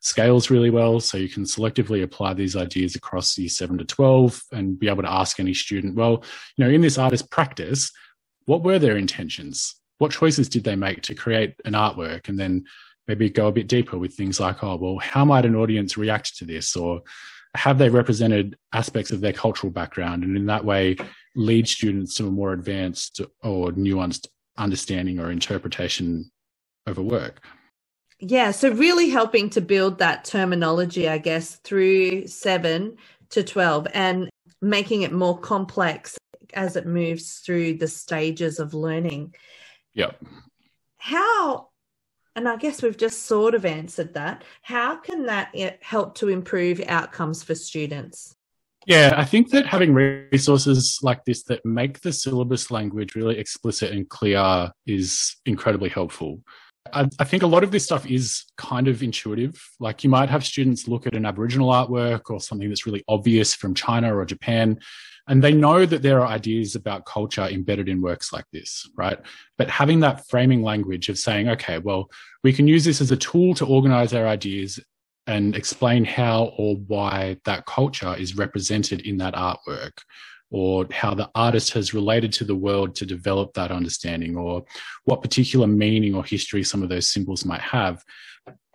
Scales 0.00 0.50
really 0.50 0.68
well, 0.68 1.00
so 1.00 1.16
you 1.16 1.28
can 1.28 1.44
selectively 1.44 2.02
apply 2.02 2.34
these 2.34 2.56
ideas 2.56 2.94
across 2.94 3.38
year 3.38 3.48
7 3.48 3.78
to 3.78 3.84
12 3.84 4.42
and 4.52 4.78
be 4.78 4.88
able 4.88 5.02
to 5.02 5.10
ask 5.10 5.40
any 5.40 5.54
student, 5.54 5.94
well, 5.94 6.24
you 6.56 6.64
know, 6.64 6.70
in 6.70 6.80
this 6.80 6.98
artist 6.98 7.30
practice, 7.30 7.90
what 8.44 8.62
were 8.62 8.78
their 8.78 8.96
intentions? 8.96 9.76
What 9.98 10.10
choices 10.10 10.48
did 10.48 10.64
they 10.64 10.76
make 10.76 11.02
to 11.02 11.14
create 11.14 11.54
an 11.64 11.72
artwork? 11.72 12.28
And 12.28 12.38
then 12.38 12.64
maybe 13.06 13.28
go 13.28 13.48
a 13.48 13.52
bit 13.52 13.68
deeper 13.68 13.98
with 13.98 14.14
things 14.14 14.40
like, 14.40 14.62
oh, 14.62 14.76
well, 14.76 14.98
how 14.98 15.24
might 15.24 15.44
an 15.44 15.56
audience 15.56 15.96
react 15.96 16.36
to 16.38 16.44
this? 16.44 16.76
Or 16.76 17.02
have 17.54 17.78
they 17.78 17.88
represented 17.88 18.56
aspects 18.72 19.10
of 19.10 19.20
their 19.20 19.32
cultural 19.32 19.70
background 19.70 20.24
and 20.24 20.36
in 20.36 20.46
that 20.46 20.64
way 20.64 20.96
lead 21.36 21.68
students 21.68 22.14
to 22.14 22.26
a 22.26 22.30
more 22.30 22.52
advanced 22.52 23.20
or 23.42 23.70
nuanced 23.72 24.26
understanding 24.56 25.18
or 25.20 25.30
interpretation 25.30 26.30
of 26.86 26.98
a 26.98 27.02
work 27.02 27.40
yeah 28.18 28.50
so 28.50 28.70
really 28.70 29.08
helping 29.08 29.48
to 29.48 29.60
build 29.60 29.98
that 29.98 30.24
terminology 30.24 31.08
i 31.08 31.18
guess 31.18 31.56
through 31.56 32.26
7 32.26 32.96
to 33.30 33.42
12 33.44 33.86
and 33.94 34.28
making 34.60 35.02
it 35.02 35.12
more 35.12 35.38
complex 35.38 36.16
as 36.54 36.76
it 36.76 36.86
moves 36.86 37.40
through 37.40 37.74
the 37.74 37.88
stages 37.88 38.58
of 38.58 38.74
learning. 38.74 39.34
Yep. 39.94 40.24
How 40.96 41.68
and 42.36 42.48
I 42.48 42.56
guess 42.56 42.82
we've 42.82 42.96
just 42.96 43.22
sort 43.22 43.54
of 43.54 43.64
answered 43.64 44.14
that. 44.14 44.44
How 44.62 44.96
can 44.96 45.26
that 45.26 45.54
help 45.80 46.16
to 46.16 46.28
improve 46.28 46.80
outcomes 46.86 47.42
for 47.42 47.54
students? 47.54 48.34
Yeah, 48.86 49.14
I 49.16 49.24
think 49.24 49.50
that 49.50 49.66
having 49.66 49.94
resources 49.94 50.98
like 51.02 51.24
this 51.24 51.44
that 51.44 51.64
make 51.64 52.00
the 52.00 52.12
syllabus 52.12 52.70
language 52.70 53.14
really 53.14 53.38
explicit 53.38 53.92
and 53.92 54.08
clear 54.08 54.70
is 54.86 55.36
incredibly 55.46 55.88
helpful. 55.88 56.40
I, 56.92 57.08
I, 57.18 57.24
think 57.24 57.42
a 57.42 57.46
lot 57.46 57.64
of 57.64 57.70
this 57.70 57.84
stuff 57.84 58.04
is 58.04 58.44
kind 58.58 58.88
of 58.88 59.02
intuitive. 59.02 59.54
Like 59.80 60.04
you 60.04 60.10
might 60.10 60.28
have 60.28 60.44
students 60.44 60.86
look 60.86 61.06
at 61.06 61.14
an 61.14 61.24
Aboriginal 61.24 61.70
artwork 61.70 62.28
or 62.28 62.40
something 62.40 62.68
that's 62.68 62.84
really 62.84 63.02
obvious 63.08 63.54
from 63.54 63.72
China 63.74 64.14
or 64.14 64.26
Japan, 64.26 64.78
and 65.26 65.42
they 65.42 65.52
know 65.52 65.86
that 65.86 66.02
there 66.02 66.20
are 66.20 66.26
ideas 66.26 66.74
about 66.74 67.06
culture 67.06 67.44
embedded 67.44 67.88
in 67.88 68.02
works 68.02 68.32
like 68.32 68.44
this, 68.52 68.88
right? 68.96 69.18
But 69.56 69.70
having 69.70 70.00
that 70.00 70.26
framing 70.28 70.62
language 70.62 71.08
of 71.08 71.18
saying, 71.18 71.48
okay, 71.48 71.78
well, 71.78 72.10
we 72.42 72.52
can 72.52 72.68
use 72.68 72.84
this 72.84 73.00
as 73.00 73.10
a 73.10 73.16
tool 73.16 73.54
to 73.54 73.66
organize 73.66 74.12
our 74.12 74.26
ideas 74.26 74.78
and 75.26 75.56
explain 75.56 76.04
how 76.04 76.52
or 76.58 76.76
why 76.86 77.38
that 77.46 77.64
culture 77.64 78.14
is 78.14 78.36
represented 78.36 79.00
in 79.00 79.16
that 79.18 79.34
artwork 79.34 79.92
or 80.50 80.86
how 80.92 81.14
the 81.14 81.30
artist 81.34 81.72
has 81.72 81.94
related 81.94 82.32
to 82.32 82.44
the 82.44 82.54
world 82.54 82.94
to 82.94 83.06
develop 83.06 83.54
that 83.54 83.72
understanding 83.72 84.36
or 84.36 84.62
what 85.04 85.22
particular 85.22 85.66
meaning 85.66 86.14
or 86.14 86.22
history 86.22 86.62
some 86.62 86.82
of 86.82 86.90
those 86.90 87.08
symbols 87.08 87.46
might 87.46 87.62
have 87.62 88.04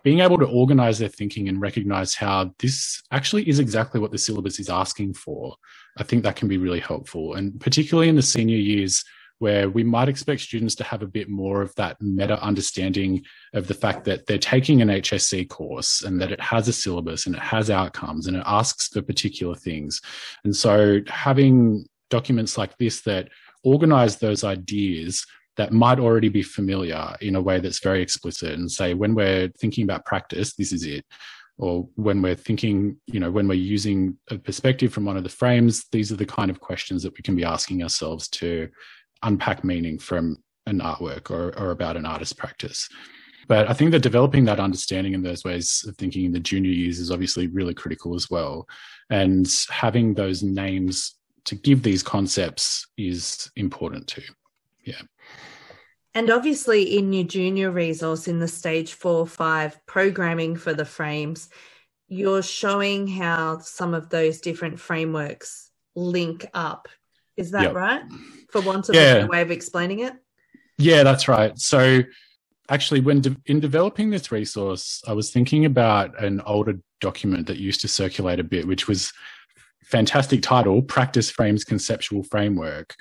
being 0.02 0.20
able 0.20 0.38
to 0.38 0.46
organize 0.46 0.98
their 0.98 1.08
thinking 1.08 1.48
and 1.48 1.60
recognize 1.60 2.14
how 2.14 2.52
this 2.58 3.02
actually 3.10 3.48
is 3.48 3.58
exactly 3.58 4.00
what 4.00 4.10
the 4.10 4.18
syllabus 4.18 4.58
is 4.58 4.68
asking 4.68 5.14
for 5.14 5.56
i 5.98 6.02
think 6.02 6.22
that 6.22 6.36
can 6.36 6.48
be 6.48 6.58
really 6.58 6.80
helpful 6.80 7.34
and 7.34 7.60
particularly 7.60 8.08
in 8.08 8.16
the 8.16 8.22
senior 8.22 8.56
years 8.56 9.04
where 9.40 9.70
we 9.70 9.82
might 9.82 10.08
expect 10.08 10.42
students 10.42 10.74
to 10.74 10.84
have 10.84 11.02
a 11.02 11.06
bit 11.06 11.28
more 11.28 11.62
of 11.62 11.74
that 11.74 12.00
meta 12.00 12.40
understanding 12.42 13.24
of 13.54 13.66
the 13.66 13.74
fact 13.74 14.04
that 14.04 14.26
they're 14.26 14.38
taking 14.38 14.82
an 14.82 14.88
HSC 14.88 15.48
course 15.48 16.02
and 16.02 16.20
that 16.20 16.30
it 16.30 16.40
has 16.40 16.68
a 16.68 16.72
syllabus 16.74 17.24
and 17.24 17.34
it 17.34 17.40
has 17.40 17.70
outcomes 17.70 18.26
and 18.26 18.36
it 18.36 18.42
asks 18.44 18.88
for 18.88 19.00
particular 19.00 19.54
things. 19.54 20.02
And 20.44 20.54
so 20.54 21.00
having 21.08 21.86
documents 22.10 22.58
like 22.58 22.76
this 22.76 23.00
that 23.02 23.30
organize 23.64 24.18
those 24.18 24.44
ideas 24.44 25.26
that 25.56 25.72
might 25.72 25.98
already 25.98 26.28
be 26.28 26.42
familiar 26.42 27.14
in 27.20 27.34
a 27.34 27.42
way 27.42 27.60
that's 27.60 27.80
very 27.80 28.02
explicit 28.02 28.52
and 28.52 28.70
say, 28.70 28.94
when 28.94 29.14
we're 29.14 29.48
thinking 29.58 29.84
about 29.84 30.04
practice, 30.04 30.54
this 30.54 30.72
is 30.72 30.84
it 30.84 31.04
or 31.60 31.86
when 31.96 32.22
we're 32.22 32.34
thinking, 32.34 32.96
you 33.06 33.20
know, 33.20 33.30
when 33.30 33.46
we're 33.46 33.52
using 33.52 34.16
a 34.30 34.38
perspective 34.38 34.94
from 34.94 35.04
one 35.04 35.18
of 35.18 35.24
the 35.24 35.28
frames, 35.28 35.84
these 35.92 36.10
are 36.10 36.16
the 36.16 36.24
kind 36.24 36.50
of 36.50 36.58
questions 36.58 37.02
that 37.02 37.12
we 37.12 37.22
can 37.22 37.36
be 37.36 37.44
asking 37.44 37.82
ourselves 37.82 38.28
to 38.28 38.66
unpack 39.22 39.62
meaning 39.62 39.98
from 39.98 40.38
an 40.64 40.80
artwork 40.80 41.30
or, 41.30 41.56
or 41.58 41.70
about 41.70 41.98
an 41.98 42.06
artist 42.06 42.38
practice. 42.38 42.88
But 43.46 43.68
I 43.68 43.74
think 43.74 43.90
that 43.90 44.00
developing 44.00 44.46
that 44.46 44.58
understanding 44.58 45.12
in 45.12 45.22
those 45.22 45.44
ways 45.44 45.84
of 45.86 45.96
thinking 45.96 46.24
in 46.24 46.32
the 46.32 46.40
junior 46.40 46.70
years 46.70 46.98
is 46.98 47.10
obviously 47.10 47.46
really 47.48 47.74
critical 47.74 48.14
as 48.14 48.30
well. 48.30 48.66
And 49.10 49.46
having 49.68 50.14
those 50.14 50.42
names 50.42 51.16
to 51.44 51.56
give 51.56 51.82
these 51.82 52.02
concepts 52.02 52.86
is 52.96 53.50
important 53.56 54.06
too. 54.06 54.22
Yeah. 54.84 55.02
And 56.14 56.30
obviously, 56.30 56.98
in 56.98 57.12
your 57.12 57.24
junior 57.24 57.70
resource 57.70 58.26
in 58.26 58.40
the 58.40 58.48
stage 58.48 58.94
four, 58.94 59.26
five 59.26 59.78
programming 59.86 60.56
for 60.56 60.74
the 60.74 60.84
frames, 60.84 61.48
you're 62.08 62.42
showing 62.42 63.06
how 63.06 63.58
some 63.58 63.94
of 63.94 64.10
those 64.10 64.40
different 64.40 64.80
frameworks 64.80 65.70
link 65.94 66.46
up 66.52 66.88
is 67.36 67.52
that 67.52 67.62
yep. 67.62 67.74
right? 67.74 68.02
For 68.50 68.60
want 68.60 68.88
of 68.88 68.94
yeah. 68.94 69.24
a 69.24 69.26
way 69.26 69.40
of 69.40 69.50
explaining 69.50 70.00
it? 70.00 70.12
Yeah, 70.76 71.02
that's 71.02 71.28
right. 71.28 71.58
So 71.58 72.02
actually, 72.68 73.00
when 73.00 73.20
de- 73.20 73.36
in 73.46 73.60
developing 73.60 74.10
this 74.10 74.30
resource, 74.30 75.02
I 75.06 75.12
was 75.12 75.30
thinking 75.30 75.64
about 75.64 76.22
an 76.22 76.42
older 76.44 76.80
document 77.00 77.46
that 77.46 77.56
used 77.56 77.80
to 77.80 77.88
circulate 77.88 78.40
a 78.40 78.44
bit, 78.44 78.66
which 78.66 78.88
was 78.88 79.12
fantastic 79.84 80.42
title, 80.42 80.82
Practice 80.82 81.30
Frames 81.30 81.64
Conceptual 81.64 82.24
Framework. 82.24 82.94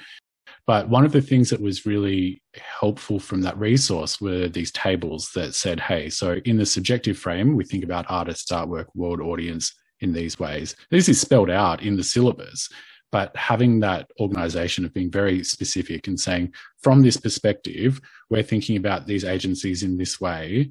But 0.69 0.87
one 0.87 1.03
of 1.03 1.11
the 1.11 1.21
things 1.23 1.49
that 1.49 1.59
was 1.59 1.87
really 1.87 2.43
helpful 2.53 3.19
from 3.19 3.41
that 3.41 3.57
resource 3.57 4.21
were 4.21 4.47
these 4.47 4.71
tables 4.71 5.31
that 5.33 5.55
said, 5.55 5.79
hey, 5.79 6.11
so 6.11 6.33
in 6.45 6.57
the 6.57 6.65
subjective 6.67 7.17
frame, 7.17 7.55
we 7.55 7.65
think 7.65 7.83
about 7.83 8.05
artist, 8.07 8.51
artwork, 8.51 8.85
world 8.93 9.19
audience 9.19 9.73
in 10.01 10.13
these 10.13 10.37
ways. 10.37 10.75
This 10.91 11.09
is 11.09 11.19
spelled 11.19 11.49
out 11.49 11.81
in 11.81 11.97
the 11.97 12.03
syllabus 12.03 12.69
but 13.11 13.35
having 13.35 13.79
that 13.79 14.07
organization 14.19 14.85
of 14.85 14.93
being 14.93 15.09
very 15.09 15.43
specific 15.43 16.07
and 16.07 16.19
saying 16.19 16.53
from 16.83 17.01
this 17.01 17.17
perspective 17.17 17.99
we're 18.29 18.43
thinking 18.43 18.77
about 18.77 19.07
these 19.07 19.25
agencies 19.25 19.81
in 19.81 19.97
this 19.97 20.21
way 20.21 20.69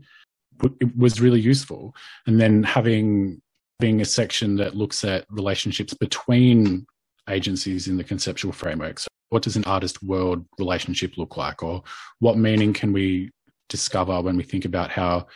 it 0.80 0.96
was 0.96 1.20
really 1.20 1.40
useful 1.40 1.92
and 2.28 2.40
then 2.40 2.62
having 2.62 3.42
being 3.80 4.00
a 4.00 4.04
section 4.04 4.54
that 4.54 4.76
looks 4.76 5.02
at 5.02 5.26
relationships 5.30 5.94
between 5.94 6.86
agencies 7.28 7.88
in 7.88 7.96
the 7.96 8.04
conceptual 8.04 8.52
framework 8.52 8.98
so 8.98 9.08
what 9.30 9.42
does 9.42 9.56
an 9.56 9.64
artist 9.64 10.02
world 10.02 10.44
relationship 10.58 11.16
look 11.18 11.36
like 11.36 11.62
or 11.62 11.82
what 12.20 12.38
meaning 12.38 12.72
can 12.72 12.92
we 12.92 13.30
discover 13.68 14.20
when 14.22 14.36
we 14.36 14.42
think 14.42 14.64
about 14.64 14.90
how 14.90 15.26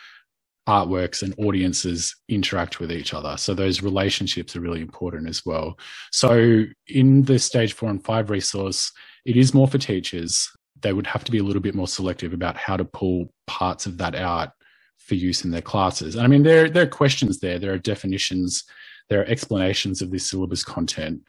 artworks 0.69 1.23
and 1.23 1.35
audiences 1.39 2.15
interact 2.29 2.79
with 2.79 2.93
each 2.93 3.15
other. 3.15 3.37
So 3.37 3.55
those 3.55 3.83
relationships 3.83 4.55
are 4.55 4.61
really 4.61 4.81
important 4.81 5.29
as 5.29 5.45
well. 5.45 5.79
So 6.13 6.65
in 6.87 7.23
the 7.25 7.39
stage 7.39 7.73
four 7.73 7.91
and 7.91 8.05
five 8.05 8.31
resource, 8.31 8.93
it 9.25 9.37
is 9.37 9.55
more 9.55 9.67
for 9.67 9.79
teachers. 9.79 10.49
They 10.81 10.93
would 10.93 11.07
have 11.07 11.25
to 11.25 11.33
be 11.33 11.39
a 11.39 11.43
little 11.43 11.63
bit 11.63 11.75
more 11.75 11.89
selective 11.89 12.33
about 12.33 12.57
how 12.57 12.77
to 12.77 12.85
pull 12.85 13.33
parts 13.47 13.87
of 13.87 13.99
that 13.99 14.15
out 14.15 14.53
for 14.99 15.17
use 15.17 15.45
in 15.45 15.51
their 15.51 15.63
classes. 15.63 16.15
And 16.15 16.25
I 16.25 16.29
mean, 16.29 16.45
there, 16.45 16.71
there 16.71 16.85
are 16.85 16.89
questions 16.89 17.41
there, 17.41 17.59
there 17.59 17.73
are 17.73 17.79
definitions, 17.79 18.65
there 19.09 19.21
are 19.21 19.25
explanations 19.25 20.01
of 20.01 20.13
this 20.13 20.31
syllabus 20.31 20.63
content. 20.63 21.23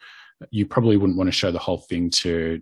You 0.50 0.66
probably 0.66 0.96
wouldn't 0.96 1.18
want 1.18 1.28
to 1.28 1.32
show 1.32 1.50
the 1.50 1.58
whole 1.58 1.78
thing 1.78 2.10
to 2.10 2.60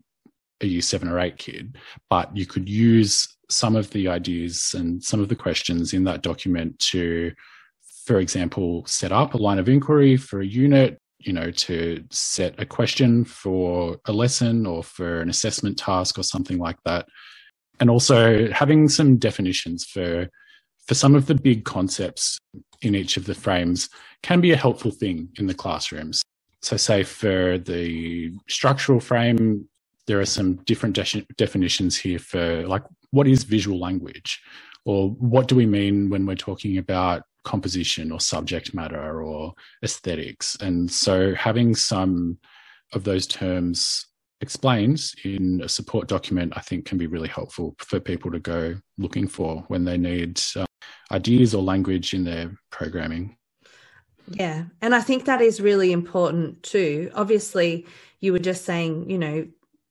a 0.60 0.66
year 0.66 0.82
seven 0.82 1.08
or 1.08 1.18
eight 1.18 1.38
kid, 1.38 1.76
but 2.08 2.34
you 2.36 2.46
could 2.46 2.68
use 2.68 3.28
some 3.50 3.76
of 3.76 3.90
the 3.90 4.08
ideas 4.08 4.74
and 4.76 5.02
some 5.02 5.20
of 5.20 5.28
the 5.28 5.36
questions 5.36 5.92
in 5.92 6.04
that 6.04 6.22
document 6.22 6.78
to, 6.78 7.32
for 8.06 8.18
example, 8.20 8.84
set 8.86 9.12
up 9.12 9.34
a 9.34 9.38
line 9.38 9.58
of 9.58 9.68
inquiry 9.68 10.16
for 10.16 10.40
a 10.40 10.46
unit, 10.46 10.98
you 11.18 11.32
know, 11.32 11.50
to 11.50 12.02
set 12.10 12.54
a 12.58 12.66
question 12.66 13.24
for 13.24 13.98
a 14.06 14.12
lesson 14.12 14.66
or 14.66 14.82
for 14.82 15.20
an 15.20 15.28
assessment 15.28 15.78
task 15.78 16.18
or 16.18 16.22
something 16.22 16.58
like 16.58 16.78
that. 16.84 17.06
And 17.80 17.90
also 17.90 18.50
having 18.50 18.88
some 18.88 19.16
definitions 19.16 19.84
for 19.84 20.28
for 20.86 20.94
some 20.94 21.14
of 21.14 21.26
the 21.26 21.34
big 21.34 21.64
concepts 21.64 22.38
in 22.80 22.94
each 22.96 23.16
of 23.16 23.24
the 23.24 23.34
frames 23.34 23.88
can 24.22 24.40
be 24.40 24.50
a 24.50 24.56
helpful 24.56 24.90
thing 24.90 25.28
in 25.38 25.46
the 25.46 25.54
classrooms. 25.54 26.22
So, 26.62 26.76
say 26.76 27.02
for 27.02 27.58
the 27.58 28.32
structural 28.48 29.00
frame, 29.00 29.68
there 30.06 30.20
are 30.20 30.26
some 30.26 30.56
different 30.64 30.94
de- 30.94 31.26
definitions 31.36 31.96
here 31.96 32.18
for 32.18 32.66
like 32.66 32.82
what 33.10 33.26
is 33.26 33.44
visual 33.44 33.78
language? 33.78 34.40
Or 34.84 35.10
what 35.10 35.48
do 35.48 35.54
we 35.54 35.66
mean 35.66 36.10
when 36.10 36.26
we're 36.26 36.34
talking 36.34 36.78
about 36.78 37.22
composition 37.44 38.10
or 38.10 38.20
subject 38.20 38.74
matter 38.74 39.22
or 39.22 39.54
aesthetics? 39.84 40.56
And 40.60 40.90
so 40.90 41.34
having 41.34 41.74
some 41.74 42.38
of 42.92 43.04
those 43.04 43.26
terms 43.26 44.06
explained 44.40 45.00
in 45.24 45.62
a 45.62 45.68
support 45.68 46.08
document 46.08 46.52
i 46.56 46.60
think 46.60 46.84
can 46.84 46.98
be 46.98 47.06
really 47.06 47.28
helpful 47.28 47.76
for 47.78 48.00
people 48.00 48.30
to 48.30 48.40
go 48.40 48.74
looking 48.98 49.28
for 49.28 49.64
when 49.68 49.84
they 49.84 49.96
need 49.96 50.38
uh, 50.56 50.66
ideas 51.12 51.54
or 51.54 51.62
language 51.62 52.12
in 52.12 52.24
their 52.24 52.50
programming 52.70 53.36
yeah 54.28 54.64
and 54.80 54.94
i 54.94 55.00
think 55.00 55.24
that 55.24 55.40
is 55.40 55.60
really 55.60 55.92
important 55.92 56.62
too 56.62 57.10
obviously 57.14 57.86
you 58.20 58.32
were 58.32 58.38
just 58.38 58.64
saying 58.64 59.08
you 59.10 59.18
know 59.18 59.46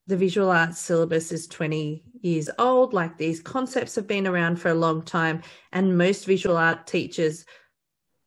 the 0.07 0.17
visual 0.17 0.49
arts 0.49 0.79
syllabus 0.79 1.31
is 1.31 1.47
20 1.47 2.03
years 2.21 2.49
old. 2.59 2.93
Like 2.93 3.17
these 3.17 3.39
concepts 3.39 3.95
have 3.95 4.07
been 4.07 4.27
around 4.27 4.57
for 4.57 4.69
a 4.69 4.75
long 4.75 5.01
time, 5.01 5.41
and 5.71 5.97
most 5.97 6.25
visual 6.25 6.57
art 6.57 6.87
teachers 6.87 7.45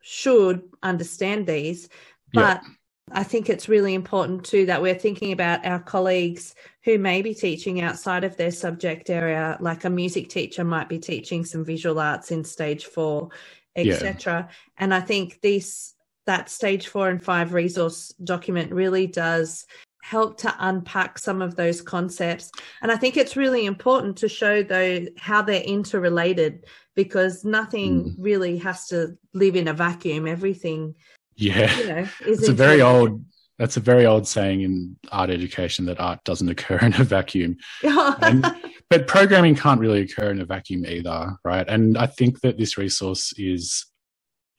should 0.01 0.63
understand 0.83 1.47
these. 1.47 1.89
But 2.33 2.61
yeah. 2.63 2.71
I 3.13 3.23
think 3.23 3.49
it's 3.49 3.69
really 3.69 3.95
important 3.95 4.45
too 4.45 4.67
that 4.67 4.83
we're 4.83 4.95
thinking 4.95 5.33
about 5.33 5.65
our 5.65 5.79
colleagues 5.79 6.55
who 6.85 6.99
may 6.99 7.23
be 7.23 7.35
teaching 7.35 7.81
outside 7.81 8.25
of 8.25 8.37
their 8.37 8.51
subject 8.51 9.09
area, 9.11 9.57
like 9.61 9.85
a 9.85 9.91
music 9.91 10.29
teacher 10.29 10.65
might 10.65 10.89
be 10.89 10.99
teaching 10.99 11.45
some 11.45 11.65
visual 11.65 12.01
arts 12.01 12.31
in 12.31 12.45
stage 12.45 12.87
four, 12.87 13.31
etc. 13.77 14.49
Yeah. 14.49 14.55
And 14.79 14.93
I 14.93 15.01
think 15.01 15.41
this 15.41 15.94
that 16.27 16.49
stage 16.49 16.89
four 16.89 17.09
and 17.09 17.23
five 17.23 17.53
resource 17.53 18.13
document 18.23 18.73
really 18.73 19.07
does 19.07 19.67
help 20.03 20.37
to 20.39 20.55
unpack 20.59 21.19
some 21.19 21.41
of 21.41 21.57
those 21.57 21.81
concepts 21.81 22.51
and 22.83 22.93
i 22.93 22.97
think 22.97 23.17
it's 23.17 23.37
really 23.37 23.65
important 23.65 24.17
to 24.19 24.29
show 24.29 24.63
though 24.63 25.01
how 25.17 25.41
they're 25.41 25.63
interrelated 25.63 26.67
because 26.95 27.45
nothing 27.45 28.05
mm. 28.05 28.15
really 28.19 28.59
has 28.59 28.87
to 28.87 29.17
live 29.33 29.57
in 29.57 29.69
a 29.69 29.73
vacuum 29.73 30.27
everything 30.27 30.95
yeah 31.37 31.75
you 31.79 31.87
know 31.87 32.09
it's 32.27 32.49
a 32.49 32.53
very 32.53 32.83
old 32.83 33.25
that's 33.59 33.77
a 33.77 33.81
very 33.81 34.05
old 34.05 34.27
saying 34.27 34.63
in 34.63 34.97
art 35.13 35.31
education 35.31 35.87
that 35.87 36.01
art 36.01 36.23
doesn't 36.25 36.49
occur 36.49 36.79
in 36.79 36.95
a 36.95 37.05
vacuum. 37.05 37.57
and, 38.21 38.45
but 38.91 39.07
programming 39.07 39.55
can't 39.55 39.81
really 39.81 40.03
occur 40.03 40.31
in 40.31 40.41
a 40.41 40.45
vacuum 40.45 40.85
either, 40.87 41.37
right? 41.45 41.67
And 41.69 41.97
I 41.97 42.07
think 42.07 42.41
that 42.41 42.59
this 42.59 42.77
resource 42.77 43.33
is, 43.37 43.87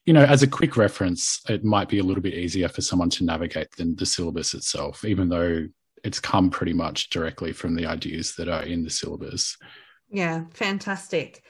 you 0.06 0.14
know, 0.14 0.24
as 0.24 0.44
a 0.44 0.48
quick 0.48 0.78
reference, 0.78 1.42
it 1.50 1.64
might 1.64 1.90
be 1.90 2.00
a 2.00 2.04
little 2.04 2.22
bit 2.22 2.36
easier 2.36 2.70
for 2.70 2.82
someone 2.82 3.10
to 3.12 3.26
navigate 3.26 3.72
than 3.72 3.96
the 3.96 4.06
syllabus 4.06 4.54
itself, 4.54 5.04
even 5.04 5.30
though 5.30 5.68
it's 6.04 6.20
come 6.20 6.50
pretty 6.50 6.74
much 6.74 7.10
directly 7.10 7.52
from 7.52 7.76
the 7.76 7.88
ideas 7.88 8.36
that 8.36 8.48
are 8.48 8.64
in 8.64 8.84
the 8.84 8.90
syllabus. 8.90 9.58
Yeah, 10.10 10.44
fantastic. 10.54 11.44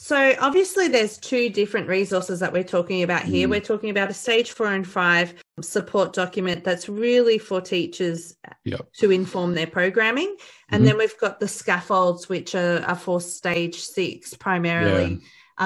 So 0.00 0.36
obviously 0.40 0.86
there's 0.86 1.18
two 1.18 1.50
different 1.50 1.88
resources 1.88 2.38
that 2.38 2.52
we're 2.52 2.62
talking 2.62 3.02
about 3.02 3.22
here. 3.22 3.48
Mm. 3.48 3.50
We're 3.50 3.60
talking 3.60 3.90
about 3.90 4.10
a 4.10 4.14
stage 4.14 4.52
4 4.52 4.72
and 4.74 4.86
5 4.86 5.34
support 5.60 6.12
document 6.12 6.62
that's 6.62 6.88
really 6.88 7.36
for 7.36 7.60
teachers 7.60 8.36
yep. 8.64 8.86
to 8.98 9.10
inform 9.10 9.54
their 9.54 9.66
programming. 9.66 10.36
And 10.68 10.82
mm-hmm. 10.82 10.86
then 10.86 10.98
we've 10.98 11.18
got 11.18 11.40
the 11.40 11.48
scaffolds 11.48 12.28
which 12.28 12.54
are, 12.54 12.84
are 12.86 12.94
for 12.94 13.20
stage 13.20 13.80
6 13.80 14.34
primarily 14.34 15.14
yeah. 15.14 15.18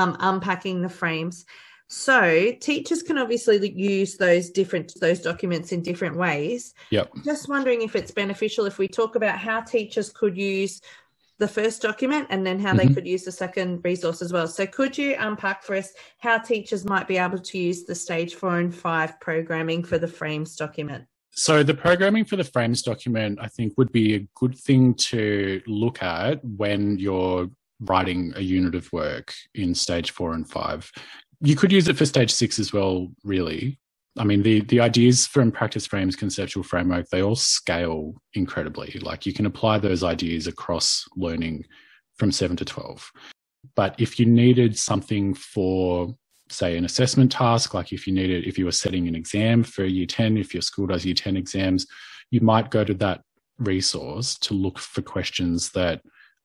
um, 0.02 0.16
unpacking 0.18 0.80
the 0.80 0.88
frames. 0.88 1.44
So 1.92 2.52
teachers 2.58 3.02
can 3.02 3.18
obviously 3.18 3.70
use 3.70 4.16
those 4.16 4.48
different 4.48 4.98
those 4.98 5.20
documents 5.20 5.72
in 5.72 5.82
different 5.82 6.16
ways. 6.16 6.72
Yep. 6.88 7.10
Just 7.22 7.50
wondering 7.50 7.82
if 7.82 7.94
it's 7.94 8.10
beneficial 8.10 8.64
if 8.64 8.78
we 8.78 8.88
talk 8.88 9.14
about 9.14 9.38
how 9.38 9.60
teachers 9.60 10.08
could 10.08 10.34
use 10.34 10.80
the 11.36 11.46
first 11.46 11.82
document 11.82 12.28
and 12.30 12.46
then 12.46 12.58
how 12.58 12.70
mm-hmm. 12.70 12.88
they 12.88 12.94
could 12.94 13.06
use 13.06 13.24
the 13.24 13.32
second 13.32 13.82
resource 13.84 14.22
as 14.22 14.32
well. 14.32 14.48
So, 14.48 14.66
could 14.66 14.96
you 14.96 15.16
unpack 15.18 15.62
for 15.64 15.76
us 15.76 15.92
how 16.16 16.38
teachers 16.38 16.86
might 16.86 17.06
be 17.06 17.18
able 17.18 17.38
to 17.38 17.58
use 17.58 17.84
the 17.84 17.94
stage 17.94 18.36
four 18.36 18.58
and 18.58 18.74
five 18.74 19.20
programming 19.20 19.84
for 19.84 19.98
the 19.98 20.08
frames 20.08 20.56
document? 20.56 21.04
So, 21.32 21.62
the 21.62 21.74
programming 21.74 22.24
for 22.24 22.36
the 22.36 22.44
frames 22.44 22.80
document, 22.80 23.38
I 23.38 23.48
think, 23.48 23.74
would 23.76 23.92
be 23.92 24.14
a 24.14 24.26
good 24.34 24.56
thing 24.56 24.94
to 24.94 25.60
look 25.66 26.02
at 26.02 26.42
when 26.42 26.98
you're 26.98 27.50
writing 27.80 28.32
a 28.36 28.40
unit 28.40 28.74
of 28.74 28.90
work 28.92 29.34
in 29.54 29.74
stage 29.74 30.12
four 30.12 30.32
and 30.32 30.48
five. 30.48 30.90
You 31.42 31.56
could 31.56 31.72
use 31.72 31.88
it 31.88 31.96
for 31.96 32.06
stage 32.06 32.32
six 32.32 32.58
as 32.58 32.72
well, 32.72 33.08
really. 33.24 33.78
I 34.18 34.24
mean, 34.24 34.42
the 34.42 34.60
the 34.60 34.80
ideas 34.80 35.26
from 35.26 35.50
practice 35.50 35.86
frames 35.86 36.16
conceptual 36.16 36.62
framework 36.62 37.08
they 37.08 37.22
all 37.22 37.36
scale 37.36 38.14
incredibly. 38.34 38.98
Like 39.02 39.26
you 39.26 39.32
can 39.32 39.46
apply 39.46 39.78
those 39.78 40.04
ideas 40.04 40.46
across 40.46 41.06
learning 41.16 41.64
from 42.18 42.30
seven 42.30 42.56
to 42.58 42.64
twelve. 42.64 43.10
But 43.74 43.94
if 43.98 44.20
you 44.20 44.26
needed 44.26 44.78
something 44.78 45.34
for 45.34 46.14
say 46.50 46.76
an 46.76 46.84
assessment 46.84 47.32
task, 47.32 47.72
like 47.72 47.92
if 47.92 48.06
you 48.06 48.12
needed 48.12 48.46
if 48.46 48.58
you 48.58 48.66
were 48.66 48.72
setting 48.72 49.08
an 49.08 49.14
exam 49.14 49.64
for 49.64 49.84
year 49.84 50.06
ten, 50.06 50.36
if 50.36 50.54
your 50.54 50.62
school 50.62 50.86
does 50.86 51.06
year 51.06 51.14
ten 51.14 51.36
exams, 51.36 51.86
you 52.30 52.40
might 52.40 52.70
go 52.70 52.84
to 52.84 52.94
that 52.94 53.22
resource 53.58 54.38
to 54.40 54.54
look 54.54 54.78
for 54.78 55.02
questions 55.02 55.70
that 55.70 56.02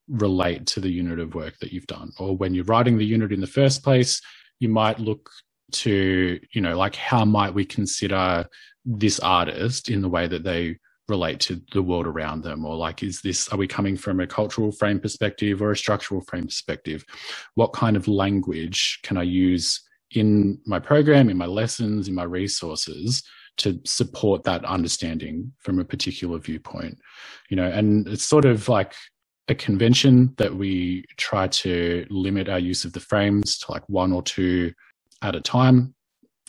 relate 0.07 0.65
to 0.67 0.79
the 0.79 0.89
unit 0.89 1.19
of 1.19 1.35
work 1.35 1.57
that 1.59 1.73
you've 1.73 1.87
done. 1.87 2.13
Or 2.17 2.37
when 2.37 2.53
you're 2.53 2.63
writing 2.63 2.97
the 2.97 3.05
unit 3.05 3.33
in 3.33 3.41
the 3.41 3.47
first 3.47 3.83
place, 3.83 4.21
you 4.59 4.69
might 4.69 4.99
look 4.99 5.29
to 5.69 6.39
you 6.53 6.61
know 6.61 6.77
like 6.77 6.95
how 6.95 7.25
might 7.25 7.53
we 7.53 7.65
consider 7.65 8.47
this 8.85 9.19
artist 9.19 9.89
in 9.89 10.01
the 10.01 10.09
way 10.09 10.27
that 10.27 10.43
they 10.43 10.77
relate 11.09 11.39
to 11.39 11.61
the 11.71 11.81
world 11.81 12.07
around 12.07 12.43
them? 12.43 12.65
Or 12.65 12.75
like 12.75 13.03
is 13.03 13.21
this 13.21 13.47
are 13.49 13.57
we 13.57 13.67
coming 13.67 13.97
from 13.97 14.19
a 14.19 14.27
cultural 14.27 14.71
frame 14.71 14.99
perspective 14.99 15.61
or 15.61 15.71
a 15.71 15.77
structural 15.77 16.21
frame 16.21 16.45
perspective? 16.45 17.05
What 17.55 17.73
kind 17.73 17.95
of 17.95 18.07
language 18.07 18.99
can 19.03 19.17
i 19.17 19.23
use 19.23 19.81
in 20.11 20.59
my 20.65 20.79
program 20.79 21.29
in 21.29 21.37
my 21.37 21.45
lessons 21.45 22.07
in 22.07 22.15
my 22.15 22.23
resources 22.23 23.23
to 23.57 23.79
support 23.85 24.43
that 24.43 24.63
understanding 24.65 25.51
from 25.59 25.79
a 25.79 25.85
particular 25.85 26.39
viewpoint? 26.39 26.97
You 27.49 27.57
know 27.57 27.69
and 27.69 28.07
it's 28.07 28.25
sort 28.25 28.45
of 28.45 28.67
like 28.69 28.93
a 29.49 29.55
convention 29.55 30.33
that 30.37 30.53
we 30.53 31.05
try 31.15 31.47
to 31.47 32.05
limit 32.09 32.49
our 32.49 32.59
use 32.59 32.85
of 32.85 32.93
the 32.93 32.99
frames 32.99 33.57
to 33.59 33.71
like 33.71 33.87
one 33.87 34.11
or 34.11 34.21
two 34.21 34.73
at 35.21 35.35
a 35.35 35.41
time. 35.41 35.93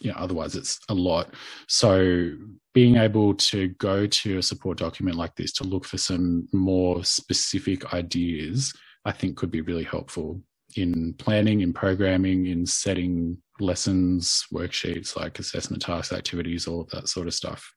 You 0.01 0.11
know, 0.11 0.19
otherwise 0.19 0.55
it's 0.57 0.79
a 0.89 0.95
lot. 0.95 1.35
So 1.67 2.33
being 2.75 2.97
able 2.97 3.35
to 3.35 3.69
go 3.79 4.07
to 4.07 4.39
a 4.39 4.43
support 4.43 4.79
document 4.79 5.17
like 5.17 5.35
this 5.35 5.53
to 5.55 5.65
look 5.65 5.85
for 5.85 5.99
some 5.99 6.49
more 6.53 7.05
specific 7.05 7.93
ideas, 7.93 8.73
I 9.05 9.13
think 9.13 9.37
could 9.37 9.51
be 9.51 9.61
really 9.61 9.85
helpful 9.85 10.41
in 10.77 11.15
planning, 11.15 11.63
in 11.63 11.73
programming, 11.73 12.47
in 12.47 12.67
setting 12.67 13.39
lessons, 13.59 14.45
worksheets, 14.53 15.17
like 15.17 15.39
assessment 15.39 15.83
tasks, 15.83 16.13
activities, 16.13 16.69
all 16.69 16.83
of 16.83 16.91
that 16.91 17.09
sort 17.09 17.27
of 17.27 17.35
stuff. 17.35 17.73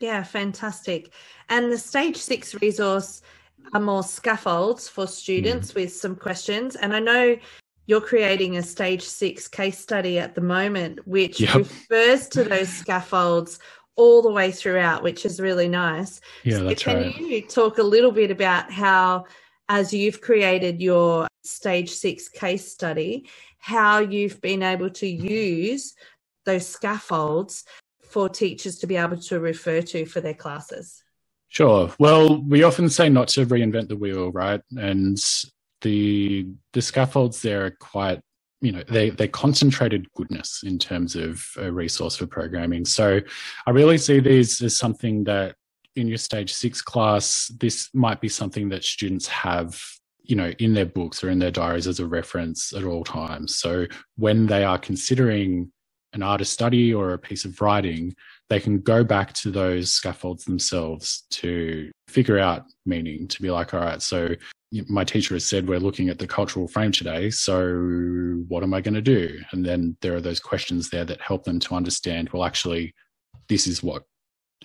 Yeah, 0.00 0.22
fantastic. 0.24 1.12
And 1.48 1.70
the 1.70 1.78
stage 1.78 2.16
six 2.16 2.60
resource 2.60 3.22
are 3.72 3.80
more 3.80 4.02
scaffolds 4.02 4.88
for 4.88 5.06
students 5.06 5.72
mm. 5.72 5.74
with 5.76 5.92
some 5.92 6.16
questions. 6.16 6.76
And 6.76 6.94
I 6.94 7.00
know 7.00 7.36
you're 7.86 8.00
creating 8.00 8.56
a 8.56 8.62
stage 8.62 9.02
six 9.02 9.48
case 9.48 9.78
study 9.78 10.18
at 10.18 10.34
the 10.34 10.40
moment, 10.40 11.06
which 11.06 11.40
yep. 11.40 11.54
refers 11.54 12.28
to 12.28 12.44
those 12.44 12.68
scaffolds 12.68 13.58
all 13.96 14.22
the 14.22 14.30
way 14.30 14.50
throughout, 14.50 15.02
which 15.02 15.26
is 15.26 15.40
really 15.40 15.68
nice. 15.68 16.20
Yeah, 16.44 16.58
so 16.58 16.64
that's 16.64 16.82
can 16.82 16.96
right. 16.96 17.16
you 17.18 17.42
talk 17.42 17.78
a 17.78 17.82
little 17.82 18.12
bit 18.12 18.30
about 18.30 18.70
how, 18.70 19.26
as 19.68 19.92
you've 19.92 20.20
created 20.20 20.80
your 20.80 21.26
stage 21.44 21.90
six 21.90 22.28
case 22.28 22.70
study, 22.70 23.28
how 23.58 23.98
you've 23.98 24.40
been 24.40 24.62
able 24.62 24.90
to 24.90 25.06
use 25.06 25.94
those 26.44 26.66
scaffolds 26.66 27.64
for 28.02 28.28
teachers 28.28 28.78
to 28.78 28.86
be 28.86 28.96
able 28.96 29.16
to 29.16 29.40
refer 29.40 29.82
to 29.82 30.06
for 30.06 30.20
their 30.20 30.34
classes? 30.34 31.02
Sure. 31.52 31.92
Well, 31.98 32.42
we 32.42 32.62
often 32.62 32.88
say 32.88 33.10
not 33.10 33.28
to 33.28 33.44
reinvent 33.44 33.88
the 33.88 33.96
wheel, 33.96 34.32
right? 34.32 34.62
And 34.76 35.18
the 35.82 36.46
the 36.72 36.80
scaffolds 36.80 37.42
there 37.42 37.66
are 37.66 37.76
quite 37.78 38.20
you 38.62 38.72
know 38.72 38.82
they 38.88 39.10
they 39.10 39.28
concentrated 39.28 40.10
goodness 40.14 40.62
in 40.64 40.78
terms 40.78 41.14
of 41.14 41.44
a 41.58 41.70
resource 41.70 42.14
for 42.14 42.26
programming 42.28 42.84
so 42.84 43.20
i 43.66 43.70
really 43.72 43.98
see 43.98 44.20
these 44.20 44.62
as 44.62 44.76
something 44.78 45.24
that 45.24 45.56
in 45.96 46.06
your 46.06 46.18
stage 46.18 46.52
six 46.52 46.80
class 46.80 47.50
this 47.58 47.90
might 47.92 48.20
be 48.20 48.28
something 48.28 48.68
that 48.68 48.84
students 48.84 49.26
have 49.26 49.76
you 50.22 50.36
know 50.36 50.52
in 50.60 50.72
their 50.72 50.86
books 50.86 51.24
or 51.24 51.30
in 51.30 51.40
their 51.40 51.50
diaries 51.50 51.88
as 51.88 51.98
a 51.98 52.06
reference 52.06 52.72
at 52.72 52.84
all 52.84 53.02
times 53.02 53.56
so 53.56 53.84
when 54.16 54.46
they 54.46 54.62
are 54.62 54.78
considering 54.78 55.72
an 56.12 56.22
artist 56.22 56.52
study 56.52 56.94
or 56.94 57.14
a 57.14 57.18
piece 57.18 57.44
of 57.44 57.60
writing 57.60 58.14
they 58.48 58.60
can 58.60 58.80
go 58.80 59.02
back 59.02 59.32
to 59.32 59.50
those 59.50 59.90
scaffolds 59.90 60.44
themselves 60.44 61.24
to 61.30 61.90
figure 62.08 62.38
out 62.38 62.64
meaning 62.84 63.26
to 63.28 63.40
be 63.40 63.50
like 63.50 63.72
all 63.72 63.80
right 63.80 64.02
so 64.02 64.28
my 64.88 65.04
teacher 65.04 65.34
has 65.34 65.44
said 65.46 65.68
we're 65.68 65.78
looking 65.78 66.08
at 66.08 66.18
the 66.18 66.26
cultural 66.26 66.66
frame 66.66 66.92
today 66.92 67.30
so 67.30 68.42
what 68.48 68.62
am 68.62 68.74
i 68.74 68.80
going 68.80 68.94
to 68.94 69.02
do? 69.02 69.38
And 69.52 69.64
then 69.64 69.96
there 70.00 70.14
are 70.14 70.20
those 70.20 70.40
questions 70.40 70.90
there 70.90 71.04
that 71.04 71.20
help 71.20 71.44
them 71.44 71.58
to 71.60 71.74
understand 71.74 72.30
well 72.30 72.44
actually 72.44 72.94
this 73.48 73.66
is 73.66 73.82
what 73.82 74.04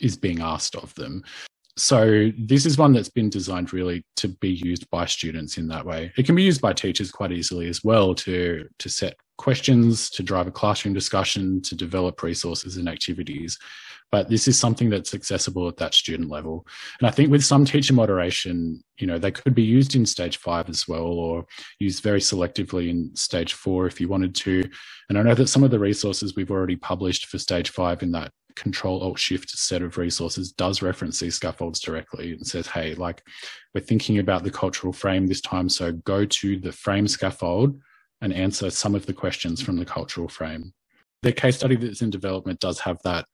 is 0.01 0.15
being 0.15 0.41
asked 0.41 0.75
of 0.75 0.93
them 0.95 1.23
so 1.77 2.31
this 2.37 2.65
is 2.65 2.77
one 2.77 2.93
that's 2.93 3.09
been 3.09 3.29
designed 3.29 3.73
really 3.73 4.03
to 4.15 4.27
be 4.27 4.49
used 4.49 4.89
by 4.89 5.05
students 5.05 5.57
in 5.57 5.67
that 5.67 5.85
way 5.85 6.11
it 6.17 6.25
can 6.25 6.35
be 6.35 6.43
used 6.43 6.61
by 6.61 6.73
teachers 6.73 7.11
quite 7.11 7.31
easily 7.31 7.67
as 7.67 7.83
well 7.83 8.13
to 8.15 8.67
to 8.79 8.89
set 8.89 9.15
questions 9.37 10.09
to 10.09 10.23
drive 10.23 10.47
a 10.47 10.51
classroom 10.51 10.93
discussion 10.93 11.61
to 11.61 11.75
develop 11.75 12.21
resources 12.23 12.77
and 12.77 12.89
activities 12.89 13.57
but 14.11 14.29
this 14.29 14.47
is 14.47 14.57
something 14.57 14.89
that's 14.89 15.13
accessible 15.13 15.67
at 15.67 15.77
that 15.77 15.93
student 15.93 16.29
level. 16.29 16.65
And 16.99 17.07
I 17.07 17.11
think 17.11 17.29
with 17.29 17.43
some 17.43 17.65
teacher 17.65 17.93
moderation, 17.93 18.81
you 18.97 19.07
know, 19.07 19.19
they 19.19 19.31
could 19.31 19.53
be 19.53 19.63
used 19.63 19.95
in 19.95 20.05
stage 20.05 20.37
five 20.37 20.69
as 20.69 20.87
well, 20.87 21.03
or 21.03 21.45
used 21.79 22.03
very 22.03 22.21
selectively 22.21 22.89
in 22.89 23.13
stage 23.15 23.53
four 23.53 23.85
if 23.85 23.99
you 23.99 24.07
wanted 24.07 24.33
to. 24.35 24.63
And 25.09 25.17
I 25.17 25.23
know 25.23 25.35
that 25.35 25.47
some 25.47 25.63
of 25.63 25.71
the 25.71 25.79
resources 25.79 26.35
we've 26.35 26.51
already 26.51 26.77
published 26.77 27.25
for 27.25 27.37
stage 27.37 27.69
five 27.69 28.01
in 28.01 28.11
that 28.13 28.31
control 28.57 29.01
alt 29.01 29.19
shift 29.19 29.49
set 29.49 29.81
of 29.81 29.97
resources 29.97 30.51
does 30.51 30.81
reference 30.81 31.19
these 31.19 31.35
scaffolds 31.35 31.79
directly 31.79 32.33
and 32.33 32.45
says, 32.45 32.67
hey, 32.67 32.95
like 32.95 33.21
we're 33.73 33.81
thinking 33.81 34.19
about 34.19 34.43
the 34.43 34.51
cultural 34.51 34.91
frame 34.91 35.27
this 35.27 35.41
time. 35.41 35.69
So 35.69 35.91
go 35.91 36.25
to 36.25 36.59
the 36.59 36.71
frame 36.71 37.07
scaffold 37.07 37.79
and 38.21 38.33
answer 38.33 38.69
some 38.69 38.95
of 38.95 39.05
the 39.05 39.13
questions 39.13 39.61
from 39.61 39.77
the 39.77 39.85
cultural 39.85 40.27
frame. 40.27 40.73
The 41.23 41.31
case 41.31 41.57
study 41.57 41.75
that's 41.75 42.01
in 42.01 42.09
development 42.09 42.59
does 42.59 42.79
have 42.79 42.97
that 43.03 43.25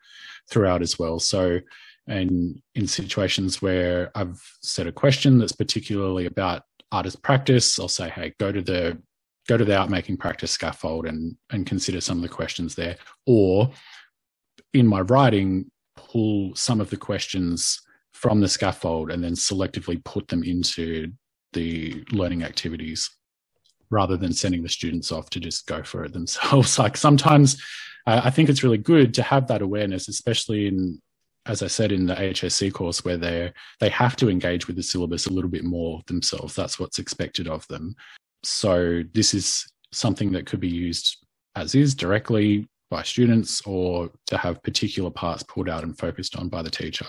throughout 0.49 0.81
as 0.81 0.99
well. 0.99 1.19
So, 1.19 1.59
and 2.07 2.61
in 2.75 2.87
situations 2.87 3.61
where 3.61 4.11
I've 4.15 4.41
set 4.61 4.87
a 4.87 4.91
question 4.91 5.37
that's 5.37 5.53
particularly 5.53 6.25
about 6.25 6.63
artist 6.91 7.21
practice, 7.23 7.79
I'll 7.79 7.87
say, 7.87 8.09
hey, 8.09 8.33
go 8.39 8.51
to 8.51 8.61
the 8.61 9.01
go 9.49 9.57
to 9.57 9.65
the 9.65 9.75
art 9.75 9.89
making 9.89 10.15
practice 10.17 10.51
scaffold 10.51 11.05
and 11.05 11.35
and 11.51 11.65
consider 11.65 12.01
some 12.01 12.17
of 12.17 12.23
the 12.23 12.29
questions 12.29 12.75
there. 12.75 12.97
Or 13.25 13.71
in 14.73 14.87
my 14.87 15.01
writing, 15.01 15.69
pull 15.95 16.55
some 16.55 16.81
of 16.81 16.89
the 16.89 16.97
questions 16.97 17.81
from 18.11 18.39
the 18.39 18.47
scaffold 18.47 19.11
and 19.11 19.23
then 19.23 19.33
selectively 19.33 20.03
put 20.03 20.27
them 20.27 20.43
into 20.43 21.11
the 21.53 22.03
learning 22.11 22.43
activities 22.43 23.09
rather 23.89 24.17
than 24.17 24.33
sending 24.33 24.63
the 24.63 24.69
students 24.69 25.11
off 25.11 25.29
to 25.29 25.39
just 25.39 25.67
go 25.67 25.83
for 25.83 26.03
it 26.03 26.13
themselves. 26.13 26.79
like 26.79 26.97
sometimes 26.97 27.61
uh, 28.07 28.21
I 28.23 28.29
think 28.29 28.49
it's 28.49 28.63
really 28.63 28.77
good 28.77 29.13
to 29.15 29.23
have 29.23 29.47
that 29.47 29.61
awareness, 29.61 30.07
especially 30.07 30.67
in 30.67 31.01
as 31.45 31.61
I 31.61 31.67
said 31.67 31.91
in 31.91 32.05
the 32.05 32.15
HSC 32.15 32.71
course, 32.71 33.03
where 33.03 33.17
they 33.17 33.51
they 33.79 33.89
have 33.89 34.15
to 34.17 34.29
engage 34.29 34.67
with 34.67 34.77
the 34.77 34.83
syllabus 34.83 35.27
a 35.27 35.33
little 35.33 35.49
bit 35.49 35.65
more 35.65 36.01
themselves. 36.07 36.55
That's 36.55 36.79
what's 36.79 36.99
expected 36.99 37.47
of 37.47 37.67
them. 37.67 37.95
So 38.43 39.03
this 39.13 39.33
is 39.33 39.67
something 39.91 40.31
that 40.31 40.45
could 40.45 40.59
be 40.59 40.69
used 40.69 41.17
as 41.55 41.75
is 41.75 41.93
directly 41.93 42.67
by 42.93 43.01
students 43.01 43.59
or 43.65 44.11
to 44.27 44.37
have 44.37 44.61
particular 44.61 45.09
parts 45.09 45.41
pulled 45.41 45.67
out 45.67 45.83
and 45.83 45.97
focused 45.97 46.37
on 46.37 46.47
by 46.47 46.61
the 46.61 46.69
teacher. 46.69 47.05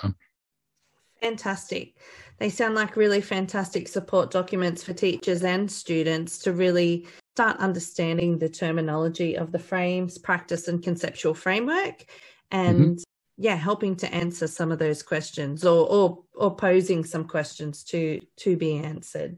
Fantastic. 1.21 1.99
They 2.39 2.49
sound 2.49 2.75
like 2.75 2.97
really 2.97 3.21
fantastic 3.21 3.87
support 3.87 4.31
documents 4.31 4.83
for 4.83 4.95
teachers 4.95 5.43
and 5.43 5.71
students 5.71 6.39
to 6.39 6.55
really 6.55 7.07
start 7.35 7.59
understanding 7.59 8.39
the 8.39 8.49
terminology 8.49 9.37
of 9.37 9.53
the 9.53 9.59
frames, 9.59 10.17
practice, 10.17 10.69
and 10.69 10.83
conceptual 10.83 11.35
framework. 11.35 12.07
And 12.51 12.81
mm-hmm 12.81 13.03
yeah 13.37 13.57
helping 13.57 13.97
to 13.97 14.15
answer 14.15 14.47
some 14.47 14.71
of 14.71 14.79
those 14.79 15.03
questions 15.03 15.65
or 15.65 15.87
or 15.89 16.23
or 16.35 16.55
posing 16.55 17.05
some 17.05 17.25
questions 17.25 17.83
to 17.83 18.21
to 18.37 18.57
be 18.57 18.77
answered 18.77 19.37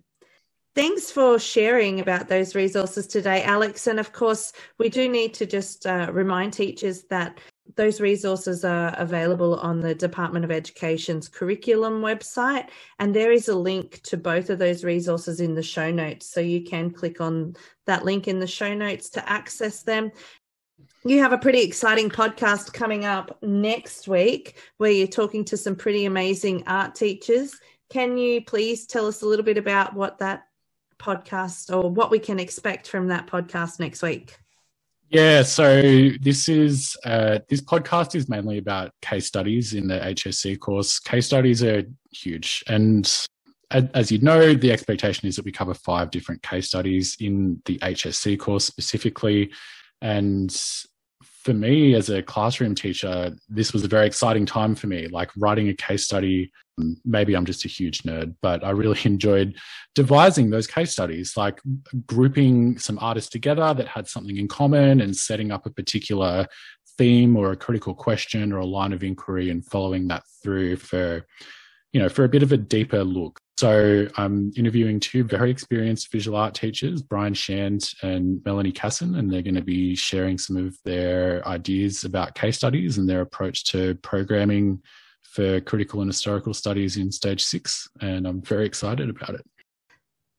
thanks 0.76 1.10
for 1.10 1.38
sharing 1.38 1.98
about 1.98 2.28
those 2.28 2.54
resources 2.54 3.06
today 3.06 3.42
alex 3.42 3.88
and 3.88 3.98
of 3.98 4.12
course 4.12 4.52
we 4.78 4.88
do 4.88 5.08
need 5.08 5.34
to 5.34 5.46
just 5.46 5.86
uh, 5.86 6.08
remind 6.12 6.52
teachers 6.52 7.04
that 7.04 7.38
those 7.74 8.00
resources 8.00 8.64
are 8.64 8.94
available 8.96 9.56
on 9.56 9.80
the 9.80 9.94
Department 9.94 10.44
of 10.44 10.52
Education's 10.52 11.28
curriculum 11.28 12.00
website, 12.00 12.68
and 13.00 13.14
there 13.14 13.32
is 13.32 13.48
a 13.48 13.56
link 13.56 14.00
to 14.04 14.16
both 14.16 14.50
of 14.50 14.58
those 14.58 14.84
resources 14.84 15.40
in 15.40 15.54
the 15.54 15.62
show 15.62 15.90
notes. 15.90 16.26
So 16.26 16.40
you 16.40 16.62
can 16.62 16.90
click 16.90 17.20
on 17.20 17.54
that 17.86 18.04
link 18.04 18.28
in 18.28 18.38
the 18.38 18.46
show 18.46 18.72
notes 18.72 19.10
to 19.10 19.28
access 19.28 19.82
them. 19.82 20.12
You 21.04 21.18
have 21.20 21.32
a 21.32 21.38
pretty 21.38 21.62
exciting 21.62 22.08
podcast 22.08 22.72
coming 22.72 23.04
up 23.04 23.36
next 23.42 24.08
week 24.08 24.58
where 24.78 24.90
you're 24.90 25.06
talking 25.06 25.44
to 25.46 25.56
some 25.56 25.76
pretty 25.76 26.04
amazing 26.04 26.64
art 26.66 26.94
teachers. 26.94 27.58
Can 27.90 28.16
you 28.16 28.44
please 28.44 28.86
tell 28.86 29.06
us 29.06 29.22
a 29.22 29.26
little 29.26 29.44
bit 29.44 29.58
about 29.58 29.94
what 29.94 30.18
that 30.18 30.44
podcast 30.98 31.74
or 31.74 31.90
what 31.90 32.10
we 32.10 32.18
can 32.18 32.38
expect 32.38 32.88
from 32.88 33.08
that 33.08 33.26
podcast 33.26 33.80
next 33.80 34.02
week? 34.02 34.36
Yeah, 35.08 35.42
so 35.42 36.10
this 36.20 36.48
is 36.48 36.96
uh, 37.04 37.38
this 37.48 37.60
podcast 37.60 38.16
is 38.16 38.28
mainly 38.28 38.58
about 38.58 38.90
case 39.02 39.26
studies 39.26 39.72
in 39.72 39.86
the 39.86 39.98
HSC 39.98 40.58
course. 40.58 40.98
Case 40.98 41.26
studies 41.26 41.62
are 41.62 41.84
huge, 42.10 42.64
and 42.66 43.08
as 43.70 44.12
you 44.12 44.18
know, 44.18 44.54
the 44.54 44.72
expectation 44.72 45.28
is 45.28 45.36
that 45.36 45.44
we 45.44 45.52
cover 45.52 45.74
five 45.74 46.10
different 46.10 46.42
case 46.42 46.68
studies 46.68 47.16
in 47.20 47.60
the 47.64 47.78
HSC 47.78 48.38
course 48.38 48.64
specifically. 48.64 49.50
And 50.00 50.54
for 51.22 51.52
me 51.52 51.94
as 51.94 52.08
a 52.08 52.22
classroom 52.22 52.74
teacher, 52.74 53.36
this 53.48 53.72
was 53.72 53.82
a 53.82 53.88
very 53.88 54.06
exciting 54.06 54.46
time 54.46 54.74
for 54.74 54.86
me. 54.86 55.08
Like 55.08 55.30
writing 55.36 55.68
a 55.68 55.74
case 55.74 56.04
study, 56.04 56.52
maybe 57.04 57.34
I'm 57.34 57.46
just 57.46 57.64
a 57.64 57.68
huge 57.68 58.02
nerd, 58.02 58.34
but 58.42 58.64
I 58.64 58.70
really 58.70 58.98
enjoyed 59.04 59.56
devising 59.94 60.50
those 60.50 60.66
case 60.66 60.92
studies, 60.92 61.36
like 61.36 61.60
grouping 62.06 62.78
some 62.78 62.98
artists 63.00 63.30
together 63.30 63.74
that 63.74 63.88
had 63.88 64.08
something 64.08 64.36
in 64.36 64.48
common 64.48 65.00
and 65.00 65.16
setting 65.16 65.50
up 65.50 65.66
a 65.66 65.70
particular 65.70 66.46
theme 66.98 67.36
or 67.36 67.52
a 67.52 67.56
critical 67.56 67.94
question 67.94 68.52
or 68.52 68.58
a 68.58 68.66
line 68.66 68.92
of 68.92 69.02
inquiry 69.02 69.50
and 69.50 69.66
following 69.66 70.08
that 70.08 70.22
through 70.42 70.76
for 70.76 71.26
you 71.92 72.00
know 72.00 72.08
for 72.08 72.24
a 72.24 72.28
bit 72.28 72.42
of 72.42 72.52
a 72.52 72.56
deeper 72.56 73.04
look. 73.04 73.38
So 73.58 74.06
I'm 74.18 74.52
interviewing 74.54 75.00
two 75.00 75.24
very 75.24 75.50
experienced 75.50 76.12
visual 76.12 76.36
art 76.36 76.52
teachers, 76.52 77.00
Brian 77.00 77.32
Shand 77.32 77.88
and 78.02 78.42
Melanie 78.44 78.72
Casson, 78.72 79.14
and 79.14 79.32
they're 79.32 79.40
going 79.40 79.54
to 79.54 79.62
be 79.62 79.94
sharing 79.94 80.36
some 80.36 80.58
of 80.58 80.76
their 80.84 81.46
ideas 81.48 82.04
about 82.04 82.34
case 82.34 82.56
studies 82.56 82.98
and 82.98 83.08
their 83.08 83.22
approach 83.22 83.64
to 83.66 83.94
programming 84.02 84.82
for 85.30 85.60
critical 85.60 86.00
and 86.00 86.08
historical 86.08 86.54
studies 86.54 86.96
in 86.96 87.12
stage 87.12 87.44
six. 87.44 87.88
And 88.00 88.26
I'm 88.26 88.40
very 88.42 88.66
excited 88.66 89.10
about 89.10 89.34
it. 89.34 89.42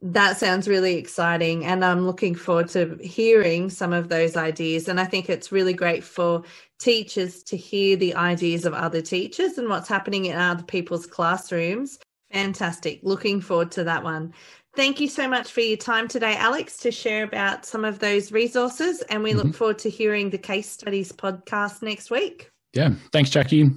That 0.01 0.37
sounds 0.37 0.67
really 0.67 0.95
exciting. 0.95 1.65
And 1.65 1.83
I'm 1.83 2.05
looking 2.05 2.35
forward 2.35 2.69
to 2.69 2.97
hearing 3.01 3.69
some 3.69 3.93
of 3.93 4.09
those 4.09 4.37
ideas. 4.37 4.87
And 4.87 4.99
I 4.99 5.05
think 5.05 5.29
it's 5.29 5.51
really 5.51 5.73
great 5.73 6.03
for 6.03 6.43
teachers 6.79 7.41
to 7.43 7.57
hear 7.57 7.95
the 7.95 8.13
ideas 8.15 8.65
of 8.65 8.73
other 8.73 9.01
teachers 9.01 9.57
and 9.57 9.69
what's 9.69 9.89
happening 9.89 10.25
in 10.25 10.37
other 10.37 10.63
people's 10.63 11.07
classrooms 11.07 11.97
Fantastic. 12.31 12.99
Looking 13.03 13.41
forward 13.41 13.71
to 13.71 13.83
that 13.85 14.03
one. 14.03 14.33
Thank 14.75 14.99
you 14.99 15.07
so 15.07 15.27
much 15.27 15.51
for 15.51 15.61
your 15.61 15.77
time 15.77 16.07
today, 16.07 16.35
Alex, 16.35 16.77
to 16.77 16.91
share 16.91 17.23
about 17.23 17.65
some 17.65 17.83
of 17.83 17.99
those 17.99 18.31
resources. 18.31 19.01
And 19.03 19.23
we 19.23 19.31
mm-hmm. 19.31 19.39
look 19.39 19.55
forward 19.55 19.79
to 19.79 19.89
hearing 19.89 20.29
the 20.29 20.37
Case 20.37 20.69
Studies 20.69 21.11
podcast 21.11 21.81
next 21.81 22.11
week. 22.11 22.49
Yeah. 22.73 22.91
Thanks, 23.11 23.29
Jackie. 23.29 23.71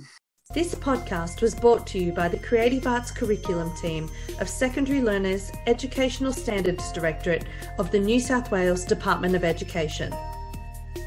This 0.53 0.75
podcast 0.75 1.43
was 1.43 1.55
brought 1.55 1.87
to 1.89 2.01
you 2.01 2.11
by 2.11 2.27
the 2.27 2.37
Creative 2.37 2.85
Arts 2.85 3.13
Curriculum 3.13 3.73
Team 3.77 4.11
of 4.41 4.49
Secondary 4.49 5.01
Learners 5.01 5.53
Educational 5.69 6.33
Standards 6.33 6.91
Directorate 6.91 7.45
of 7.79 7.93
the 7.93 8.01
New 8.01 8.19
South 8.19 8.51
Wales 8.51 8.85
Department 8.85 9.37
of 9.37 9.45
Education. 9.45 10.13